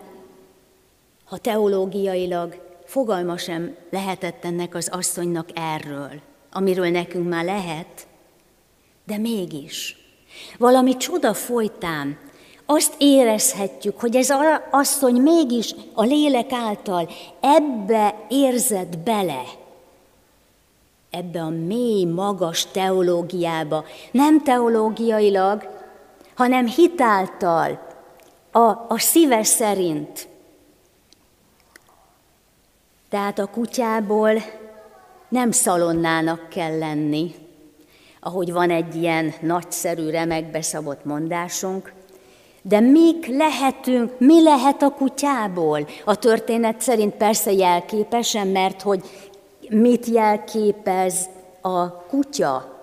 ha 1.26 1.38
teológiailag 1.38 2.56
fogalma 2.86 3.38
sem 3.38 3.76
lehetett 3.90 4.46
ennek 4.46 4.76
az 4.76 4.90
asszonynak 4.92 5.50
erről, 5.54 6.12
amiről 6.52 6.90
nekünk 6.90 7.30
már 7.30 7.46
lehet, 7.46 8.08
de 9.06 9.18
mégis 9.18 9.98
valami 10.58 10.98
csoda 10.98 11.34
folytán 11.34 12.18
azt 12.66 12.96
érezhetjük, 12.98 14.00
hogy 14.00 14.16
ez 14.16 14.30
az 14.30 14.62
asszony 14.72 15.22
mégis 15.22 15.76
a 15.94 16.04
lélek 16.04 16.52
által 16.52 17.10
ebbe 17.40 18.26
érzett 18.30 18.98
bele, 18.98 19.42
ebbe 21.10 21.42
a 21.42 21.50
mély, 21.50 22.06
magas 22.06 22.66
teológiába, 22.66 23.86
nem 24.12 24.44
teológiailag, 24.44 25.70
hanem 26.36 26.68
hitáltal, 26.68 27.88
a, 28.52 28.60
a 28.88 28.96
szíve 28.98 29.44
szerint. 29.44 30.28
Tehát 33.10 33.40
a 33.40 33.46
kutyából 33.46 34.32
nem 35.30 35.52
szalonnának 35.52 36.50
kell 36.50 36.78
lenni, 36.78 37.36
ahogy 38.20 38.52
van 38.52 38.70
egy 38.70 38.96
ilyen 38.96 39.34
nagyszerű, 39.42 40.10
remekbe 40.10 40.62
szabott 40.62 41.06
mondásunk, 41.06 41.94
de 42.62 42.80
mik 42.80 43.28
lehetünk, 43.28 44.20
mi 44.20 44.44
lehet 44.44 44.82
a 44.82 44.90
kutyából? 44.90 45.88
A 46.06 46.16
történet 46.16 46.82
szerint 46.82 47.14
persze 47.14 47.52
jelképesen, 47.52 48.48
mert 48.48 48.82
hogy 48.82 49.04
mit 49.70 50.06
jelképez 50.06 51.30
a 51.62 51.92
kutya? 51.92 52.78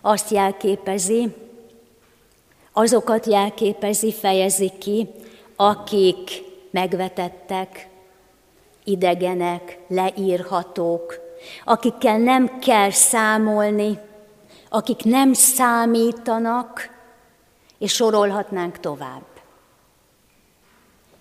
Azt 0.00 0.30
jelképezi, 0.30 1.34
azokat 2.72 3.26
jelképezi, 3.26 4.12
fejezi 4.12 4.72
ki, 4.78 5.08
akik 5.56 6.30
megvetettek, 6.70 7.88
idegenek, 8.84 9.78
leírhatók, 9.88 11.20
akikkel 11.64 12.18
nem 12.18 12.58
kell 12.58 12.90
számolni, 12.90 13.98
akik 14.68 15.04
nem 15.04 15.32
számítanak, 15.32 16.90
és 17.78 17.92
sorolhatnánk 17.92 18.78
tovább. 18.78 19.24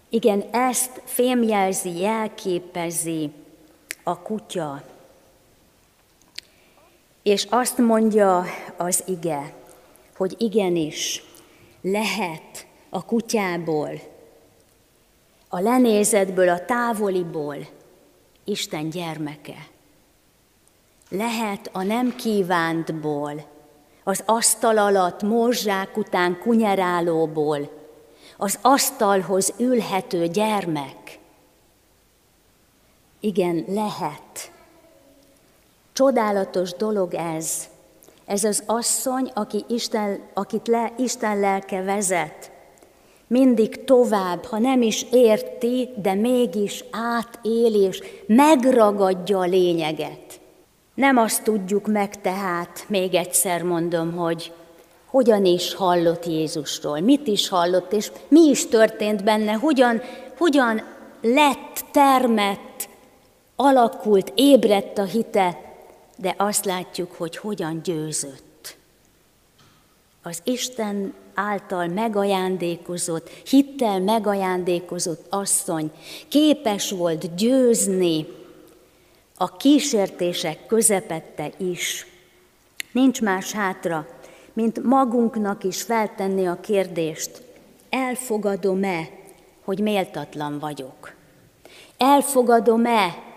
Igen, 0.10 0.42
ezt 0.52 1.02
fémjelzi, 1.04 2.00
jelképezi 2.00 3.32
a 4.04 4.20
kutya. 4.20 4.84
És 7.24 7.48
azt 7.50 7.78
mondja 7.78 8.46
az 8.78 9.04
ige, 9.06 9.54
hogy 10.18 10.36
igenis 10.38 11.24
lehet 11.82 12.68
a 12.90 13.06
kutyából, 13.06 13.90
a 15.50 15.60
lenézetből, 15.60 16.50
a 16.50 16.66
távoliból 16.66 17.58
Isten 18.44 18.90
gyermeke. 18.90 19.68
Lehet 21.10 21.70
a 21.72 21.84
nem 21.84 22.16
kívántból, 22.16 23.46
az 24.04 24.24
asztal 24.26 24.78
alatt 24.78 25.22
morzsák 25.22 25.98
után 25.98 26.40
kunyerálóból, 26.40 27.82
az 28.38 28.60
asztalhoz 28.62 29.54
ülhető 29.58 30.28
gyermek. 30.28 31.20
Igen, 33.26 33.66
lehet. 33.68 34.52
Csodálatos 35.94 36.74
dolog 36.74 37.14
ez. 37.14 37.68
Ez 38.26 38.44
az 38.44 38.64
asszony, 38.66 39.32
aki 39.34 39.66
Isten, 39.68 40.20
akit 40.34 40.68
le, 40.68 40.94
Isten 40.98 41.40
lelke 41.40 41.82
vezet, 41.82 42.52
mindig 43.28 43.84
tovább, 43.84 44.44
ha 44.44 44.60
nem 44.60 44.82
is 44.82 45.06
érti, 45.12 45.90
de 46.02 46.14
mégis 46.14 46.84
átéli 46.92 47.80
és 47.80 48.04
megragadja 48.26 49.40
a 49.40 49.46
lényeget. 49.46 50.40
Nem 50.94 51.18
azt 51.18 51.44
tudjuk 51.44 51.88
meg 51.88 52.22
tehát, 52.22 52.86
még 52.88 53.14
egyszer 53.14 53.64
mondom, 53.64 54.12
hogy 54.12 54.52
hogyan 55.06 55.46
is 55.46 55.74
hallott 55.74 56.26
Jézusról, 56.26 57.00
mit 57.00 57.28
is 57.28 57.50
hallott, 57.50 57.94
és 57.94 58.12
mi 58.28 58.50
is 58.50 58.68
történt 58.68 59.24
benne, 59.24 59.52
hogyan, 59.52 60.02
hogyan 60.38 60.82
lett, 61.22 61.86
termett, 61.92 62.73
alakult, 63.56 64.32
ébredt 64.36 64.98
a 64.98 65.04
hite, 65.04 65.76
de 66.18 66.34
azt 66.38 66.66
látjuk, 66.66 67.12
hogy 67.12 67.38
hogyan 67.38 67.82
győzött. 67.84 68.78
Az 70.24 70.42
Isten 70.44 71.14
által 71.34 71.88
megajándékozott, 71.88 73.30
hittel 73.30 74.00
megajándékozott 74.00 75.26
asszony 75.30 75.92
képes 76.28 76.92
volt 76.92 77.36
győzni 77.36 78.28
a 79.38 79.58
kísértések 79.58 80.66
közepette 80.66 81.52
is. 81.58 82.08
Nincs 82.92 83.22
más 83.22 83.52
hátra, 83.52 84.08
mint 84.54 84.84
magunknak 84.84 85.64
is 85.64 85.82
feltenni 85.82 86.48
a 86.48 86.60
kérdést, 86.60 87.42
elfogadom-e, 87.90 89.10
hogy 89.64 89.80
méltatlan 89.80 90.60
vagyok? 90.60 91.14
Elfogadom-e, 91.98 93.33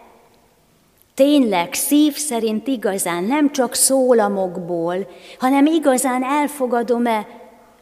tényleg 1.17 1.75
szív 1.75 2.17
szerint 2.17 2.67
igazán, 2.67 3.25
nem 3.25 3.53
csak 3.53 3.75
szólamokból, 3.75 5.09
hanem 5.39 5.67
igazán 5.67 6.25
elfogadom-e, 6.25 7.27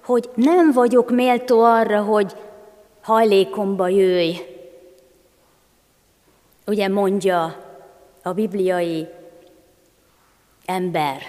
hogy 0.04 0.30
nem 0.34 0.72
vagyok 0.72 1.10
méltó 1.10 1.62
arra, 1.62 2.02
hogy 2.02 2.36
hajlékomba 3.02 3.88
jöjj. 3.88 4.32
Ugye 6.66 6.88
mondja 6.88 7.64
a 8.22 8.32
bibliai 8.32 9.06
ember. 10.64 11.22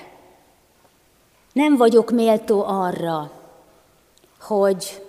Nem 1.54 1.78
vagyok 1.78 2.12
méltó 2.12 2.64
arra, 2.64 3.32
hogy 4.40 5.02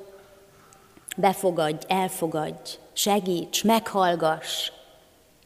befogadj, 1.16 1.86
elfogadj, 1.88 2.78
segíts, 2.92 3.64
meghallgass, 3.64 4.70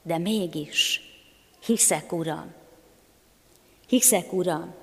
de 0.02 0.18
mégis 0.18 1.09
hiszek, 1.64 2.12
Uram. 2.12 2.52
Hiszek, 3.88 4.32
Uram. 4.32 4.74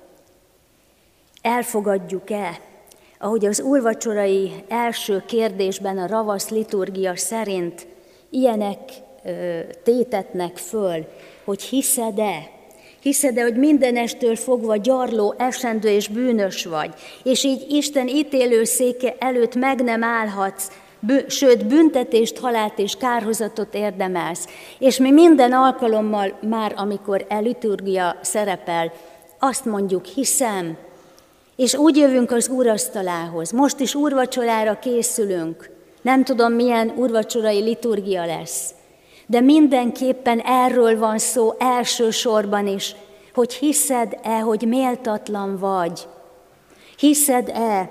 Elfogadjuk-e, 1.42 2.60
ahogy 3.18 3.46
az 3.46 3.60
úrvacsorai 3.60 4.64
első 4.68 5.22
kérdésben 5.26 5.98
a 5.98 6.06
ravasz 6.06 6.48
liturgia 6.48 7.16
szerint 7.16 7.86
ilyenek 8.30 8.78
ö, 9.24 9.60
tétetnek 9.82 10.56
föl, 10.56 11.06
hogy 11.44 11.62
hiszed-e, 11.62 12.50
hiszed-e, 13.00 13.42
hogy 13.42 13.56
mindenestől 13.56 14.36
fogva 14.36 14.76
gyarló, 14.76 15.34
esendő 15.38 15.88
és 15.88 16.08
bűnös 16.08 16.64
vagy, 16.64 16.94
és 17.24 17.44
így 17.44 17.66
Isten 17.70 18.08
ítélőszéke 18.08 19.14
előtt 19.18 19.54
meg 19.54 19.82
nem 19.82 20.02
állhatsz, 20.02 20.68
bű, 21.00 21.18
sőt 21.28 21.66
büntetést, 21.66 22.38
halált 22.38 22.78
és 22.78 22.94
kárhozatot 22.96 23.74
érdemelsz. 23.74 24.46
És 24.78 24.98
mi 24.98 25.10
minden 25.10 25.52
alkalommal 25.52 26.38
már, 26.40 26.72
amikor 26.76 27.26
eliturgia 27.28 28.16
szerepel, 28.22 28.92
azt 29.38 29.64
mondjuk, 29.64 30.04
hiszem, 30.04 30.76
és 31.56 31.74
úgy 31.74 31.96
jövünk 31.96 32.30
az 32.30 32.48
úrasztalához. 32.48 33.50
Most 33.50 33.80
is 33.80 33.94
úrvacsorára 33.94 34.78
készülünk. 34.78 35.70
Nem 36.02 36.24
tudom, 36.24 36.52
milyen 36.52 36.92
úrvacsorai 36.96 37.60
liturgia 37.62 38.26
lesz. 38.26 38.74
De 39.26 39.40
mindenképpen 39.40 40.38
erről 40.38 40.98
van 40.98 41.18
szó 41.18 41.54
elsősorban 41.58 42.66
is, 42.66 42.94
hogy 43.34 43.54
hiszed-e, 43.54 44.38
hogy 44.38 44.64
méltatlan 44.68 45.58
vagy. 45.58 46.06
Hiszed-e, 46.98 47.90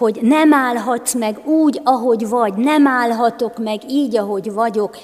hogy 0.00 0.18
nem 0.22 0.52
állhatsz 0.52 1.14
meg 1.14 1.46
úgy, 1.46 1.80
ahogy 1.84 2.28
vagy, 2.28 2.54
nem 2.54 2.86
állhatok 2.86 3.58
meg 3.58 3.90
így, 3.90 4.16
ahogy 4.16 4.52
vagyok. 4.52 4.96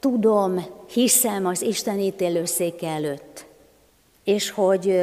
Tudom, 0.00 0.66
hiszem 0.88 1.46
az 1.46 1.62
Isten 1.62 1.98
ítélőszéke 1.98 2.88
előtt. 2.88 3.46
És 4.24 4.50
hogy 4.50 5.00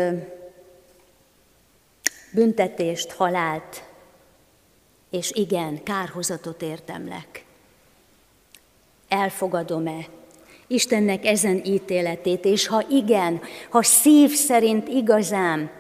büntetést, 2.34 3.12
halált, 3.12 3.84
és 5.10 5.32
igen, 5.32 5.84
kárhozatot 5.84 6.62
értemlek 6.62 7.46
elfogadom-e 9.13 10.06
Istennek 10.67 11.26
ezen 11.26 11.62
ítéletét, 11.65 12.46
és 12.46 12.67
ha 12.67 12.86
igen, 12.89 13.41
ha 13.69 13.84
szív 13.84 14.32
szerint 14.32 14.88
igazán 14.88 15.72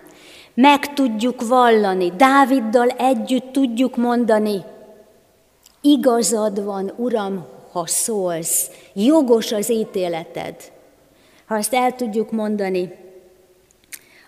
meg 0.53 0.93
tudjuk 0.93 1.47
vallani, 1.47 2.11
Dáviddal 2.15 2.89
együtt 2.89 3.51
tudjuk 3.51 3.95
mondani, 3.95 4.63
igazad 5.81 6.63
van, 6.63 6.93
Uram, 6.95 7.45
ha 7.71 7.87
szólsz, 7.87 8.69
jogos 8.93 9.51
az 9.51 9.71
ítéleted. 9.71 10.55
Ha 11.45 11.57
ezt 11.57 11.73
el 11.73 11.95
tudjuk 11.95 12.31
mondani, 12.31 12.95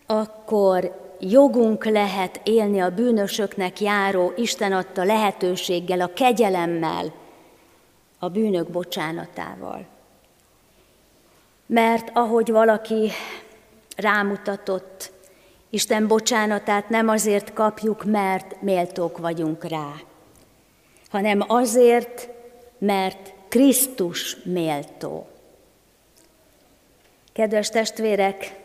akkor 0.06 1.04
jogunk 1.20 1.86
lehet 1.86 2.42
élni 2.44 2.80
a 2.80 2.90
bűnösöknek 2.90 3.82
járó 3.82 4.34
Isten 4.36 4.72
adta 4.72 5.04
lehetőséggel, 5.04 6.02
a 6.02 6.14
kegyelemmel, 6.14 7.14
a 8.20 8.30
bűnök 8.30 8.70
bocsánatával. 8.70 9.86
Mert 11.66 12.10
ahogy 12.14 12.52
valaki 12.52 13.12
rámutatott, 13.96 15.12
Isten 15.70 16.08
bocsánatát 16.08 16.90
nem 16.90 17.08
azért 17.08 17.54
kapjuk, 17.54 18.04
mert 18.04 18.62
méltók 18.62 19.18
vagyunk 19.18 19.64
rá, 19.64 19.92
hanem 21.10 21.44
azért, 21.48 22.30
mert 22.78 23.34
Krisztus 23.48 24.38
méltó. 24.44 25.28
Kedves 27.34 27.70
testvérek, 27.70 28.64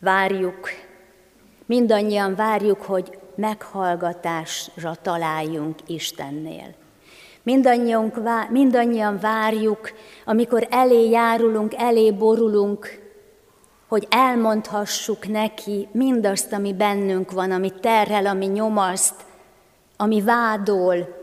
Várjuk, 0.00 0.68
mindannyian 1.66 2.34
várjuk, 2.34 2.82
hogy 2.82 3.18
meghallgatásra 3.34 4.94
találjunk 5.02 5.78
Istennél. 5.86 6.74
Mindannyian, 7.42 9.18
várjuk, 9.20 9.90
amikor 10.24 10.66
elé 10.70 11.08
járulunk, 11.10 11.74
elé 11.76 12.10
borulunk, 12.10 13.07
hogy 13.88 14.06
elmondhassuk 14.10 15.28
neki 15.28 15.88
mindazt, 15.92 16.52
ami 16.52 16.74
bennünk 16.74 17.30
van, 17.32 17.50
ami 17.50 17.72
terhel, 17.80 18.26
ami 18.26 18.46
nyomaszt, 18.46 19.14
ami 19.96 20.22
vádol, 20.22 21.16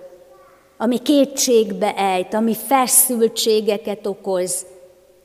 ami 0.77 1.01
kétségbe 1.01 1.95
ejt, 1.95 2.33
ami 2.33 2.55
feszültségeket 2.55 4.07
okoz, 4.07 4.65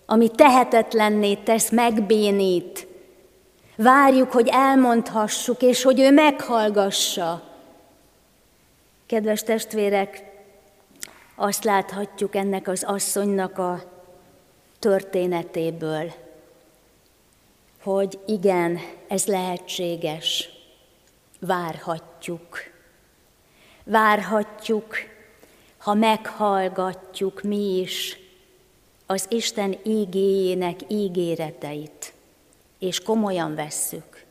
ami 0.07 0.29
tehetetlenné 0.29 1.35
tesz, 1.35 1.70
megbénít. 1.70 2.87
Várjuk, 3.76 4.33
hogy 4.33 4.48
elmondhassuk, 4.53 5.62
és 5.62 5.83
hogy 5.83 6.00
ő 6.00 6.11
meghallgassa. 6.11 7.42
Kedves 9.07 9.42
testvérek, 9.42 10.24
azt 11.37 11.64
láthatjuk 11.64 12.35
ennek 12.35 12.68
az 12.68 12.83
asszonynak 12.87 13.59
a 13.59 13.83
történetéből, 14.79 16.12
hogy 17.82 18.18
igen, 18.26 18.78
ez 19.08 19.26
lehetséges, 19.26 20.48
várhatjuk. 21.40 22.58
Várhatjuk, 23.84 24.94
ha 25.78 25.94
meghallgatjuk 25.94 27.42
mi 27.42 27.78
is 27.78 28.18
az 29.06 29.26
Isten 29.28 29.76
ígéjének 29.82 30.80
ígéreteit, 30.88 32.12
és 32.78 33.02
komolyan 33.02 33.54
vesszük. 33.54 34.24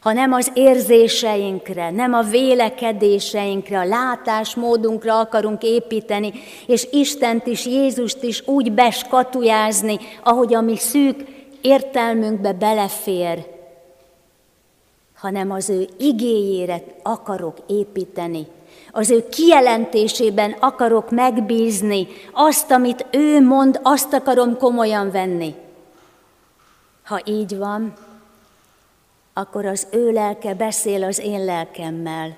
Ha 0.00 0.12
nem 0.12 0.32
az 0.32 0.50
érzéseinkre, 0.54 1.90
nem 1.90 2.12
a 2.12 2.22
vélekedéseinkre, 2.22 3.78
a 3.78 3.84
látásmódunkra 3.84 5.18
akarunk 5.18 5.62
építeni, 5.62 6.32
és 6.66 6.88
Istent 6.90 7.46
is, 7.46 7.66
Jézust 7.66 8.22
is 8.22 8.46
úgy 8.46 8.72
beskatujázni, 8.72 9.98
ahogy 10.22 10.54
a 10.54 10.60
mi 10.60 10.76
szűk 10.76 11.37
értelmünkbe 11.60 12.52
belefér, 12.52 13.46
hanem 15.14 15.50
az 15.50 15.68
ő 15.68 15.88
igéjére 15.98 16.82
akarok 17.02 17.56
építeni, 17.66 18.46
az 18.90 19.10
ő 19.10 19.28
kijelentésében 19.28 20.56
akarok 20.60 21.10
megbízni, 21.10 22.06
azt, 22.32 22.70
amit 22.70 23.06
ő 23.10 23.40
mond, 23.40 23.80
azt 23.82 24.12
akarom 24.12 24.56
komolyan 24.56 25.10
venni. 25.10 25.54
Ha 27.04 27.20
így 27.24 27.56
van, 27.56 27.92
akkor 29.32 29.66
az 29.66 29.86
ő 29.90 30.10
lelke 30.10 30.54
beszél 30.54 31.04
az 31.04 31.18
én 31.18 31.44
lelkemmel, 31.44 32.36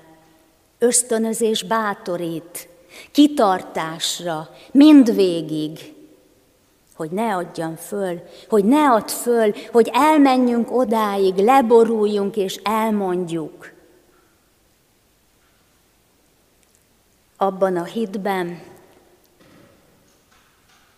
ösztönözés 0.79 1.63
bátorít, 1.63 2.69
kitartásra, 3.11 4.49
mindvégig, 4.71 5.93
hogy 7.01 7.11
ne 7.11 7.35
adjam 7.35 7.75
föl, 7.75 8.21
hogy 8.49 8.65
ne 8.65 8.91
add 8.91 9.07
föl, 9.07 9.53
hogy 9.71 9.89
elmenjünk 9.93 10.71
odáig, 10.71 11.35
leboruljunk 11.35 12.35
és 12.35 12.55
elmondjuk. 12.63 13.71
abban 17.41 17.77
a 17.77 17.83
hitben, 17.83 18.59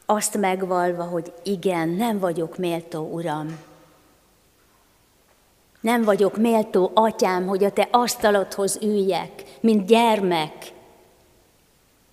azt 0.06 0.38
megvalva, 0.38 1.04
hogy 1.04 1.34
igen, 1.44 1.90
nem 1.90 2.20
vagyok 2.20 2.58
méltó, 2.58 3.10
Uram. 3.12 3.60
Nem 5.82 6.04
vagyok 6.04 6.38
méltó, 6.38 6.92
Atyám, 6.94 7.48
hogy 7.48 7.64
a 7.64 7.72
Te 7.72 7.88
asztalodhoz 7.92 8.80
üljek, 8.82 9.44
mint 9.60 9.88
gyermek. 9.88 10.74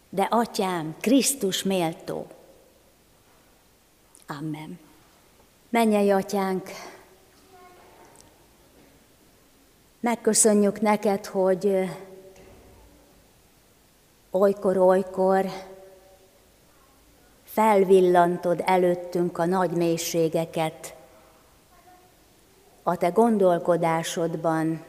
De 0.08 0.22
Atyám, 0.30 0.94
Krisztus 1.00 1.62
méltó. 1.62 2.26
Amen. 4.38 4.78
Menjei 5.68 6.10
Atyánk, 6.10 6.68
megköszönjük 10.00 10.80
neked, 10.80 11.26
hogy 11.26 11.90
olykor-olykor 14.30 15.46
felvillantod 17.44 18.62
előttünk 18.64 19.38
a 19.38 19.44
nagy 19.44 19.70
mélységeket, 19.70 20.94
a 22.82 22.96
te 22.96 23.08
gondolkodásodban, 23.08 24.84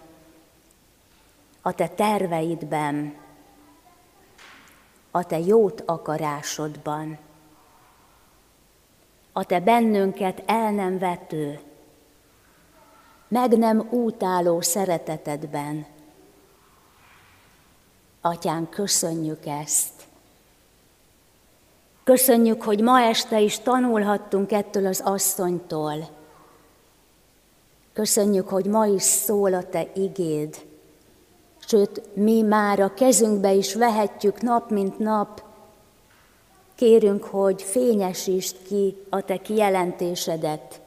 a 1.62 1.72
te 1.72 1.88
terveidben, 1.88 3.16
a 5.12 5.24
te 5.24 5.40
jót 5.40 5.84
akarásodban, 5.86 7.18
a 9.32 9.44
te 9.44 9.60
bennünket 9.60 10.44
el 10.46 10.72
nem 10.72 10.98
vető, 10.98 11.60
meg 13.28 13.58
nem 13.58 13.88
útáló 13.90 14.62
szeretetedben, 14.62 15.86
Atyán, 18.22 18.70
köszönjük 18.70 19.46
ezt. 19.46 19.92
Köszönjük, 22.04 22.64
hogy 22.64 22.82
ma 22.82 23.00
este 23.00 23.40
is 23.40 23.60
tanulhattunk 23.60 24.52
ettől 24.52 24.86
az 24.86 25.02
asszonytól. 25.06 26.10
Köszönjük, 27.94 28.50
hogy 28.50 28.66
ma 28.66 28.86
is 28.86 29.02
szól 29.02 29.54
a 29.54 29.64
Te 29.64 29.88
igéd. 29.94 30.56
Sőt, 31.60 32.02
mi 32.14 32.42
már 32.42 32.80
a 32.80 32.94
kezünkbe 32.94 33.54
is 33.54 33.76
vehetjük 33.76 34.42
nap, 34.42 34.70
mint 34.70 35.00
nap. 35.00 35.44
Kérünk, 36.82 37.24
hogy 37.24 37.62
fényesítsd 37.62 38.56
ki 38.68 38.98
a 39.10 39.22
Te 39.22 39.38
kijelentésedet. 39.38 40.82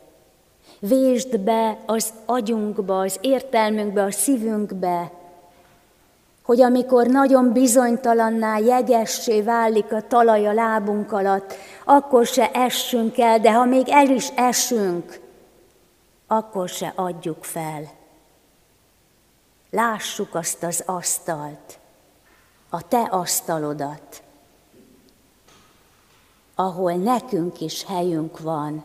Vésd 0.78 1.38
be 1.38 1.78
az 1.87 2.12
agyunkba, 2.24 3.00
az 3.00 3.18
értelmünkbe, 3.20 4.02
a 4.02 4.11
szívünkbe, 4.11 5.12
hogy 6.42 6.61
amikor 6.61 7.07
nagyon 7.07 7.52
bizonytalanná, 7.52 8.59
jegessé 8.59 9.42
válik 9.42 9.92
a 9.92 10.07
talaj 10.07 10.46
a 10.46 10.52
lábunk 10.52 11.12
alatt, 11.12 11.54
akkor 11.85 12.26
se 12.26 12.50
essünk 12.50 13.18
el, 13.18 13.40
de 13.40 13.52
ha 13.52 13.64
még 13.64 13.88
el 13.88 14.09
is 14.09 14.28
esünk, 14.28 15.20
akkor 16.26 16.68
se 16.68 16.92
adjuk 16.96 17.44
fel. 17.44 17.90
Lássuk 19.70 20.35
azt 20.35 20.62
az 20.62 20.83
asztalt, 20.87 21.78
a 22.70 22.88
te 22.88 23.00
asztalodat, 23.00 24.23
ahol 26.54 26.92
nekünk 26.92 27.60
is 27.60 27.84
helyünk 27.84 28.38
van, 28.38 28.84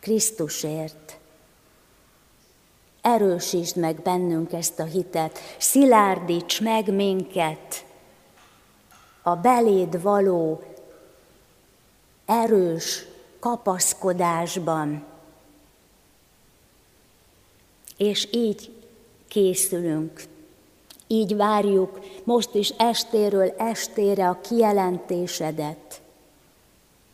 Krisztusért. 0.00 1.18
Erősítsd 3.00 3.76
meg 3.76 4.00
bennünk 4.02 4.52
ezt 4.52 4.78
a 4.78 4.84
hitet, 4.84 5.38
szilárdíts 5.58 6.60
meg 6.60 6.94
minket. 6.94 7.84
A 9.22 9.34
beléd 9.34 10.02
való 10.02 10.62
erős 12.24 13.06
kapaszkodásban. 13.38 15.04
És 17.96 18.28
így 18.32 18.72
készülünk, 19.28 20.22
így 21.06 21.36
várjuk 21.36 22.00
most 22.24 22.54
is 22.54 22.68
estéről 22.68 23.54
estére 23.58 24.28
a 24.28 24.40
kijelentésedet, 24.40 26.00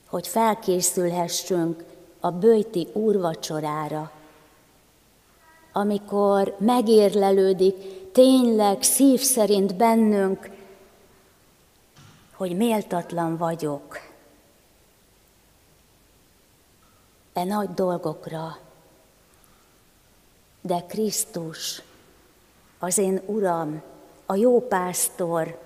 hogy 0.09 0.27
felkészülhessünk 0.27 1.85
a 2.21 2.31
bőti 2.31 2.89
úrvacsorára, 2.93 4.11
amikor 5.73 6.57
megérlelődik 6.59 7.75
tényleg 8.13 8.83
szív 8.83 9.21
szerint 9.21 9.77
bennünk, 9.77 10.51
hogy 12.35 12.57
méltatlan 12.57 13.37
vagyok 13.37 13.99
e 17.33 17.45
nagy 17.45 17.75
dolgokra, 17.75 18.59
de 20.61 20.85
Krisztus, 20.89 21.83
az 22.79 22.99
én 22.99 23.23
Uram, 23.27 23.83
a 24.27 24.35
jó 24.35 24.61
pásztor, 24.61 25.61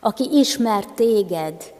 aki 0.00 0.38
ismer 0.38 0.86
téged, 0.86 1.74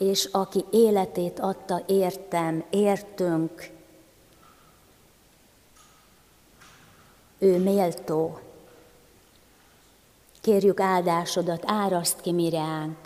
és 0.00 0.28
aki 0.32 0.64
életét 0.70 1.40
adta 1.40 1.82
értem, 1.86 2.64
értünk, 2.70 3.70
ő 7.38 7.58
méltó. 7.58 8.38
Kérjük 10.40 10.80
áldásodat, 10.80 11.62
áraszt 11.66 12.20
ki 12.20 12.32
mireánk. 12.32 12.98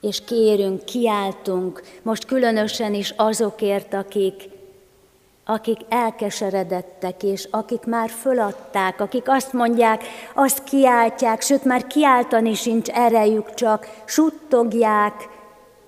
És 0.00 0.24
kérünk, 0.24 0.84
kiáltunk, 0.84 1.82
most 2.02 2.24
különösen 2.24 2.94
is 2.94 3.10
azokért, 3.16 3.94
akik 3.94 4.48
akik 5.44 5.80
elkeseredettek, 5.88 7.22
és 7.22 7.48
akik 7.50 7.84
már 7.84 8.10
föladták, 8.10 9.00
akik 9.00 9.28
azt 9.28 9.52
mondják, 9.52 10.04
azt 10.34 10.64
kiáltják, 10.64 11.40
sőt 11.40 11.64
már 11.64 11.86
kiáltani 11.86 12.54
sincs 12.54 12.88
erejük, 12.88 13.54
csak 13.54 14.02
suttogják, 14.04 15.28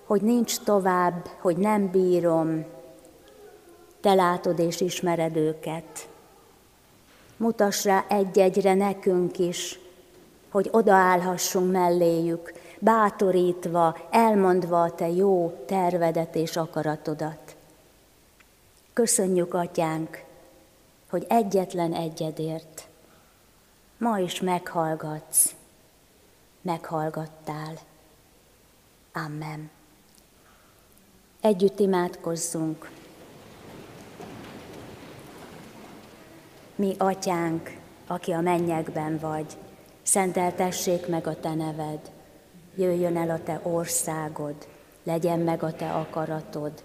hogy 0.06 0.22
nincs 0.22 0.58
tovább, 0.58 1.28
hogy 1.40 1.56
nem 1.56 1.90
bírom. 1.90 2.64
Te 4.00 4.14
látod 4.14 4.58
és 4.58 4.80
ismered 4.80 5.36
őket. 5.36 6.08
Mutass 7.36 7.84
rá 7.84 8.04
egy-egyre 8.08 8.74
nekünk 8.74 9.38
is, 9.38 9.78
hogy 10.50 10.68
odaállhassunk 10.72 11.72
melléjük, 11.72 12.52
bátorítva, 12.78 13.96
elmondva 14.10 14.82
a 14.82 14.94
te 14.94 15.08
jó 15.08 15.52
tervedet 15.66 16.34
és 16.34 16.56
akaratodat. 16.56 17.45
Köszönjük, 18.96 19.54
Atyánk, 19.54 20.24
hogy 21.10 21.26
egyetlen 21.28 21.92
egyedért 21.92 22.88
ma 23.98 24.18
is 24.18 24.40
meghallgatsz, 24.40 25.54
meghallgattál. 26.62 27.78
Amen. 29.12 29.70
Együtt 31.40 31.78
imádkozzunk. 31.78 32.90
Mi, 36.74 36.94
Atyánk, 36.98 37.76
aki 38.06 38.32
a 38.32 38.40
mennyekben 38.40 39.18
vagy, 39.18 39.56
szenteltessék 40.02 41.06
meg 41.06 41.26
a 41.26 41.40
Te 41.40 41.54
neved, 41.54 42.10
jöjjön 42.74 43.16
el 43.16 43.30
a 43.30 43.42
Te 43.42 43.60
országod, 43.62 44.68
legyen 45.02 45.38
meg 45.38 45.62
a 45.62 45.72
Te 45.72 45.92
akaratod, 45.92 46.84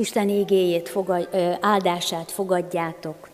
Isten 0.00 0.28
ígéjét, 0.28 0.88
fogad, 0.88 1.28
áldását 1.60 2.30
fogadjátok. 2.30 3.28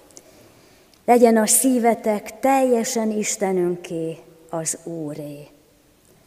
Legyen 1.04 1.36
a 1.36 1.46
szívetek 1.46 2.38
teljesen 2.40 3.10
Istenünké, 3.10 4.16
az 4.50 4.78
Úré. 4.84 5.46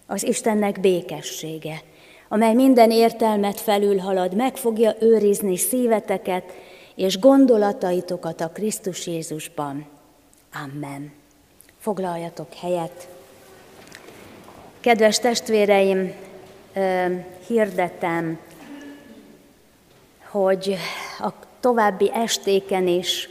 Az 0.07 0.23
Istennek 0.23 0.79
békessége, 0.79 1.81
amely 2.27 2.53
minden 2.53 2.91
értelmet 2.91 3.59
felülhalad, 3.59 4.35
meg 4.35 4.55
fogja 4.55 4.95
őrizni 4.99 5.57
szíveteket 5.57 6.43
és 6.95 7.19
gondolataitokat 7.19 8.41
a 8.41 8.49
Krisztus 8.49 9.07
Jézusban. 9.07 9.85
Amen. 10.63 11.11
Foglaljatok 11.79 12.53
helyet. 12.53 13.07
Kedves 14.79 15.19
testvéreim, 15.19 16.13
hirdetem, 17.47 18.39
hogy 20.31 20.75
a 21.19 21.29
további 21.59 22.11
estéken 22.13 22.87
is 22.87 23.29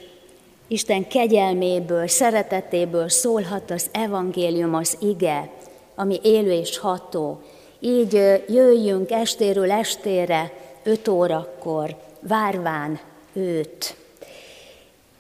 Isten 0.71 1.09
kegyelméből, 1.09 2.09
szeretetéből 2.09 3.09
szólhat 3.09 3.71
az 3.71 3.87
evangélium, 3.93 4.75
az 4.75 4.97
ige, 5.01 5.51
ami 5.95 6.21
élő 6.23 6.53
és 6.53 6.79
ható. 6.79 7.41
Így 7.81 8.13
jöjjünk 8.49 9.11
estéről 9.11 9.71
estére, 9.71 10.53
öt 10.83 11.09
órakor, 11.09 11.97
várván 12.21 13.01
őt, 13.33 13.97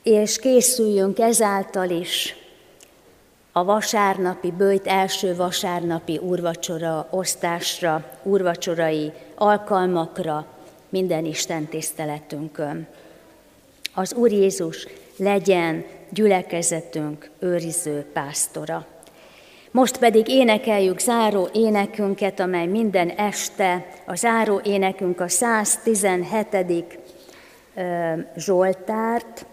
és 0.02 0.38
készüljünk 0.38 1.18
ezáltal 1.18 1.90
is 1.90 2.36
a 3.52 3.64
vasárnapi, 3.64 4.50
bőjt 4.50 4.86
első 4.86 5.36
vasárnapi 5.36 6.18
úrvacsora 6.18 7.06
osztásra, 7.10 8.04
úrvacsorai 8.22 9.12
alkalmakra, 9.34 10.46
minden 10.88 11.24
Isten 11.24 11.66
tiszteletünkön. 11.66 12.86
Az 13.94 14.14
Úr 14.14 14.32
Jézus 14.32 14.86
legyen 15.16 15.84
gyülekezetünk 16.10 17.30
őriző 17.38 18.06
pásztora. 18.12 18.86
Most 19.70 19.98
pedig 19.98 20.28
énekeljük 20.28 20.98
záró 20.98 21.48
énekünket, 21.52 22.40
amely 22.40 22.66
minden 22.66 23.08
este, 23.08 23.86
a 24.06 24.14
záró 24.14 24.60
énekünk 24.64 25.20
a 25.20 25.28
117. 25.28 26.98
Zsoltárt, 28.36 29.46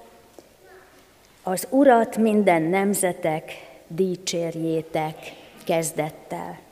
az 1.44 1.68
Urat 1.70 2.18
minden 2.18 2.62
nemzetek 2.62 3.52
dicsérjétek 3.88 5.16
kezdettel. 5.66 6.64